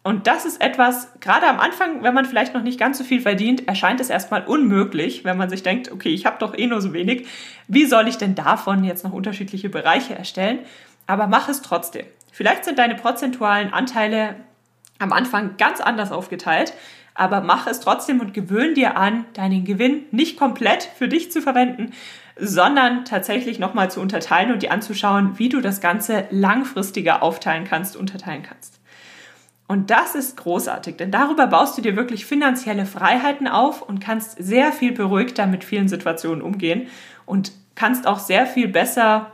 Und 0.03 0.27
das 0.27 0.45
ist 0.45 0.61
etwas, 0.61 1.09
gerade 1.21 1.47
am 1.47 1.59
Anfang, 1.59 2.03
wenn 2.03 2.13
man 2.13 2.27
vielleicht 2.27 2.53
noch 2.53 2.63
nicht 2.63 2.79
ganz 2.79 2.99
so 2.99 3.05
viel 3.05 3.23
verdient, 3.23 3.67
erscheint 3.67 4.01
es 4.01 4.11
erstmal 4.11 4.45
unmöglich, 4.45 5.25
wenn 5.25 5.39
man 5.39 5.49
sich 5.49 5.63
denkt, 5.63 5.91
okay, 5.91 6.11
ich 6.11 6.27
habe 6.27 6.37
doch 6.39 6.57
eh 6.59 6.67
nur 6.67 6.83
so 6.83 6.93
wenig. 6.93 7.27
Wie 7.69 7.87
soll 7.87 8.07
ich 8.07 8.19
denn 8.19 8.35
davon 8.35 8.85
jetzt 8.85 9.05
noch 9.05 9.13
unterschiedliche 9.13 9.71
Bereiche 9.71 10.15
erstellen? 10.15 10.59
aber 11.07 11.27
mach 11.27 11.49
es 11.49 11.63
trotzdem. 11.63 12.07
Vielleicht 12.35 12.65
sind 12.65 12.81
deine 12.81 12.97
prozentualen 12.97 13.73
Anteile 13.73 14.35
am 14.99 15.13
Anfang 15.13 15.57
ganz 15.57 15.81
anders 15.81 16.11
aufgeteilt, 16.11 16.73
aber 17.15 17.43
mach 17.43 17.69
es 17.69 17.79
trotzdem 17.79 18.19
und 18.19 18.35
gewöhn 18.35 18.75
dir 18.75 18.97
an, 18.97 19.25
deinen 19.35 19.65
Gewinn 19.65 20.03
nicht 20.11 20.37
komplett 20.37 20.83
für 20.83 21.07
dich 21.07 21.31
zu 21.31 21.41
verwenden, 21.41 21.93
sondern 22.37 23.05
tatsächlich 23.05 23.61
nochmal 23.61 23.89
zu 23.89 24.01
unterteilen 24.01 24.51
und 24.51 24.65
dir 24.65 24.73
anzuschauen, 24.73 25.39
wie 25.39 25.49
du 25.49 25.61
das 25.61 25.81
Ganze 25.81 26.25
langfristiger 26.33 27.23
aufteilen 27.23 27.67
kannst, 27.67 27.97
unterteilen 27.97 28.43
kannst. 28.43 28.81
Und 29.69 29.93
das 29.93 30.17
ist 30.17 30.37
großartig, 30.37 30.97
denn 30.97 31.13
darüber 31.13 31.47
baust 31.47 31.79
du 31.79 31.83
dir 31.83 31.95
wirklich 31.95 32.27
finanzielle 32.27 32.85
Freiheiten 32.85 33.47
auf 33.47 33.81
und 33.81 34.01
kannst 34.01 34.43
sehr 34.43 34.73
viel 34.73 34.91
beruhigter 34.91 35.47
mit 35.47 35.63
vielen 35.63 35.87
Situationen 35.87 36.43
umgehen 36.43 36.89
und 37.27 37.53
kannst 37.77 38.09
auch 38.09 38.19
sehr 38.19 38.45
viel 38.45 38.67
besser, 38.67 39.31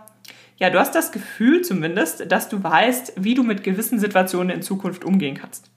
ja, 0.60 0.68
du 0.68 0.78
hast 0.78 0.94
das 0.94 1.10
Gefühl 1.10 1.62
zumindest, 1.62 2.30
dass 2.30 2.48
du 2.48 2.62
weißt, 2.62 3.14
wie 3.16 3.34
du 3.34 3.42
mit 3.42 3.64
gewissen 3.64 3.98
Situationen 3.98 4.50
in 4.50 4.62
Zukunft 4.62 5.04
umgehen 5.04 5.34
kannst. 5.34 5.70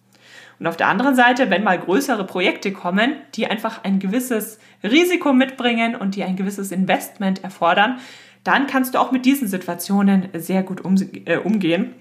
Und 0.59 0.67
auf 0.67 0.77
der 0.77 0.87
anderen 0.87 1.15
Seite, 1.15 1.49
wenn 1.49 1.63
mal 1.63 1.79
größere 1.79 2.25
Projekte 2.25 2.71
kommen, 2.73 3.15
die 3.35 3.47
einfach 3.47 3.83
ein 3.83 3.99
gewisses 3.99 4.59
Risiko 4.83 5.33
mitbringen 5.33 5.95
und 5.95 6.15
die 6.15 6.23
ein 6.23 6.35
gewisses 6.35 6.71
Investment 6.71 7.43
erfordern, 7.43 7.99
dann 8.43 8.67
kannst 8.67 8.93
du 8.93 8.99
auch 8.99 9.11
mit 9.11 9.25
diesen 9.25 9.47
Situationen 9.47 10.27
sehr 10.33 10.63
gut 10.63 10.81
um, 10.81 10.95
äh, 11.25 11.37
umgehen 11.37 11.93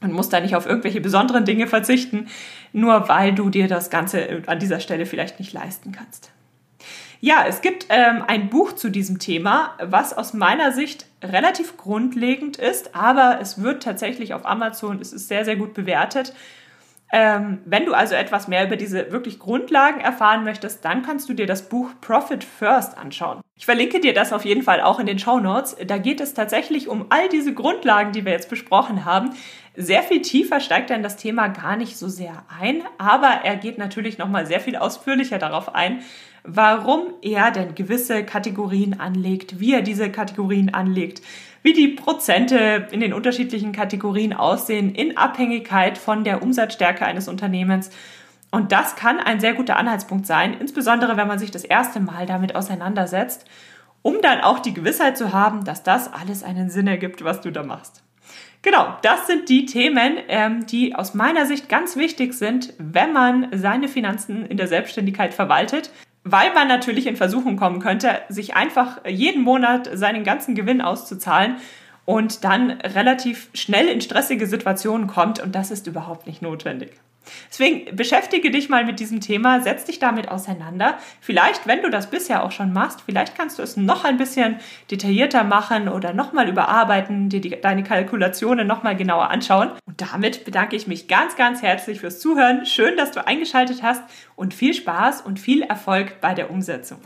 und 0.00 0.12
musst 0.12 0.32
da 0.32 0.40
nicht 0.40 0.56
auf 0.56 0.66
irgendwelche 0.66 1.00
besonderen 1.00 1.44
Dinge 1.44 1.68
verzichten, 1.68 2.26
nur 2.72 3.08
weil 3.08 3.32
du 3.32 3.48
dir 3.48 3.68
das 3.68 3.90
Ganze 3.90 4.42
an 4.46 4.58
dieser 4.58 4.80
Stelle 4.80 5.06
vielleicht 5.06 5.38
nicht 5.38 5.52
leisten 5.52 5.92
kannst. 5.92 6.32
Ja, 7.20 7.44
es 7.48 7.62
gibt 7.62 7.86
ähm, 7.88 8.22
ein 8.26 8.50
Buch 8.50 8.72
zu 8.72 8.90
diesem 8.90 9.18
Thema, 9.18 9.78
was 9.80 10.12
aus 10.12 10.34
meiner 10.34 10.72
Sicht 10.72 11.06
relativ 11.32 11.76
grundlegend 11.76 12.56
ist, 12.56 12.94
aber 12.94 13.38
es 13.40 13.62
wird 13.62 13.82
tatsächlich 13.82 14.34
auf 14.34 14.46
Amazon, 14.46 15.00
es 15.00 15.12
ist 15.12 15.28
sehr, 15.28 15.44
sehr 15.44 15.56
gut 15.56 15.74
bewertet 15.74 16.34
ähm, 17.16 17.60
wenn 17.64 17.86
du 17.86 17.94
also 17.94 18.16
etwas 18.16 18.48
mehr 18.48 18.66
über 18.66 18.74
diese 18.74 19.12
wirklich 19.12 19.38
Grundlagen 19.38 20.00
erfahren 20.00 20.42
möchtest, 20.42 20.84
dann 20.84 21.02
kannst 21.02 21.28
du 21.28 21.34
dir 21.34 21.46
das 21.46 21.68
Buch 21.68 21.90
Profit 22.00 22.42
First 22.42 22.98
anschauen. 22.98 23.40
Ich 23.56 23.66
verlinke 23.66 24.00
dir 24.00 24.14
das 24.14 24.32
auf 24.32 24.44
jeden 24.44 24.62
Fall 24.62 24.80
auch 24.80 24.98
in 24.98 25.06
den 25.06 25.20
Show 25.20 25.38
Notes. 25.38 25.76
Da 25.86 25.98
geht 25.98 26.20
es 26.20 26.34
tatsächlich 26.34 26.88
um 26.88 27.06
all 27.10 27.28
diese 27.28 27.54
Grundlagen, 27.54 28.10
die 28.10 28.24
wir 28.24 28.32
jetzt 28.32 28.50
besprochen 28.50 29.04
haben. 29.04 29.30
Sehr 29.76 30.02
viel 30.02 30.22
tiefer 30.22 30.58
steigt 30.58 30.90
er 30.90 30.96
in 30.96 31.04
das 31.04 31.16
Thema 31.16 31.46
gar 31.46 31.76
nicht 31.76 31.96
so 31.96 32.08
sehr 32.08 32.44
ein, 32.60 32.82
aber 32.98 33.28
er 33.44 33.54
geht 33.54 33.78
natürlich 33.78 34.18
nochmal 34.18 34.46
sehr 34.46 34.60
viel 34.60 34.74
ausführlicher 34.74 35.38
darauf 35.38 35.72
ein, 35.72 36.00
warum 36.44 37.14
er 37.22 37.50
denn 37.50 37.74
gewisse 37.74 38.22
Kategorien 38.22 39.00
anlegt, 39.00 39.58
wie 39.60 39.72
er 39.72 39.80
diese 39.82 40.10
Kategorien 40.10 40.72
anlegt, 40.72 41.22
wie 41.62 41.72
die 41.72 41.88
Prozente 41.88 42.86
in 42.90 43.00
den 43.00 43.14
unterschiedlichen 43.14 43.72
Kategorien 43.72 44.34
aussehen 44.34 44.94
in 44.94 45.16
Abhängigkeit 45.16 45.96
von 45.96 46.22
der 46.22 46.42
Umsatzstärke 46.42 47.06
eines 47.06 47.28
Unternehmens. 47.28 47.88
Und 48.50 48.70
das 48.70 48.94
kann 48.94 49.18
ein 49.18 49.40
sehr 49.40 49.54
guter 49.54 49.76
Anhaltspunkt 49.76 50.26
sein, 50.26 50.54
insbesondere 50.60 51.16
wenn 51.16 51.26
man 51.26 51.38
sich 51.38 51.50
das 51.50 51.64
erste 51.64 51.98
Mal 51.98 52.26
damit 52.26 52.54
auseinandersetzt, 52.54 53.46
um 54.02 54.20
dann 54.20 54.42
auch 54.42 54.58
die 54.58 54.74
Gewissheit 54.74 55.16
zu 55.16 55.32
haben, 55.32 55.64
dass 55.64 55.82
das 55.82 56.12
alles 56.12 56.44
einen 56.44 56.68
Sinn 56.68 56.86
ergibt, 56.86 57.24
was 57.24 57.40
du 57.40 57.50
da 57.50 57.62
machst. 57.62 58.04
Genau, 58.60 58.96
das 59.02 59.26
sind 59.26 59.48
die 59.48 59.64
Themen, 59.64 60.18
ähm, 60.28 60.66
die 60.66 60.94
aus 60.94 61.14
meiner 61.14 61.46
Sicht 61.46 61.68
ganz 61.68 61.96
wichtig 61.96 62.34
sind, 62.34 62.74
wenn 62.78 63.12
man 63.12 63.48
seine 63.52 63.88
Finanzen 63.88 64.44
in 64.46 64.56
der 64.56 64.68
Selbstständigkeit 64.68 65.32
verwaltet 65.34 65.90
weil 66.24 66.52
man 66.54 66.66
natürlich 66.66 67.06
in 67.06 67.16
Versuchung 67.16 67.56
kommen 67.56 67.80
könnte, 67.80 68.22
sich 68.28 68.56
einfach 68.56 69.04
jeden 69.06 69.42
Monat 69.42 69.88
seinen 69.92 70.24
ganzen 70.24 70.54
Gewinn 70.54 70.80
auszuzahlen 70.80 71.56
und 72.06 72.44
dann 72.44 72.72
relativ 72.80 73.50
schnell 73.54 73.86
in 73.86 74.00
stressige 74.00 74.46
Situationen 74.46 75.06
kommt 75.06 75.38
und 75.38 75.54
das 75.54 75.70
ist 75.70 75.86
überhaupt 75.86 76.26
nicht 76.26 76.42
notwendig. 76.42 76.92
Deswegen 77.48 77.96
beschäftige 77.96 78.50
dich 78.50 78.68
mal 78.68 78.84
mit 78.84 79.00
diesem 79.00 79.20
Thema, 79.20 79.60
setz 79.60 79.84
dich 79.84 79.98
damit 79.98 80.28
auseinander. 80.28 80.98
Vielleicht, 81.20 81.66
wenn 81.66 81.82
du 81.82 81.90
das 81.90 82.10
bisher 82.10 82.44
auch 82.44 82.52
schon 82.52 82.72
machst, 82.72 83.02
vielleicht 83.06 83.36
kannst 83.36 83.58
du 83.58 83.62
es 83.62 83.76
noch 83.76 84.04
ein 84.04 84.16
bisschen 84.16 84.56
detaillierter 84.90 85.44
machen 85.44 85.88
oder 85.88 86.12
nochmal 86.12 86.48
überarbeiten, 86.48 87.28
dir 87.28 87.40
die, 87.40 87.60
deine 87.60 87.82
Kalkulationen 87.82 88.66
nochmal 88.66 88.96
genauer 88.96 89.30
anschauen. 89.30 89.70
Und 89.86 90.00
damit 90.00 90.44
bedanke 90.44 90.76
ich 90.76 90.86
mich 90.86 91.08
ganz, 91.08 91.36
ganz 91.36 91.62
herzlich 91.62 92.00
fürs 92.00 92.20
Zuhören. 92.20 92.66
Schön, 92.66 92.96
dass 92.96 93.12
du 93.12 93.26
eingeschaltet 93.26 93.82
hast 93.82 94.02
und 94.36 94.54
viel 94.54 94.74
Spaß 94.74 95.22
und 95.22 95.38
viel 95.40 95.62
Erfolg 95.62 96.20
bei 96.20 96.34
der 96.34 96.50
Umsetzung. 96.50 96.98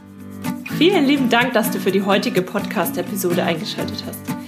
Vielen 0.77 1.07
lieben 1.07 1.29
Dank, 1.29 1.55
dass 1.55 1.71
du 1.71 1.79
für 1.79 1.91
die 1.91 2.03
heutige 2.03 2.43
Podcast-Episode 2.43 3.43
eingeschaltet 3.43 4.05
hast. 4.07 4.48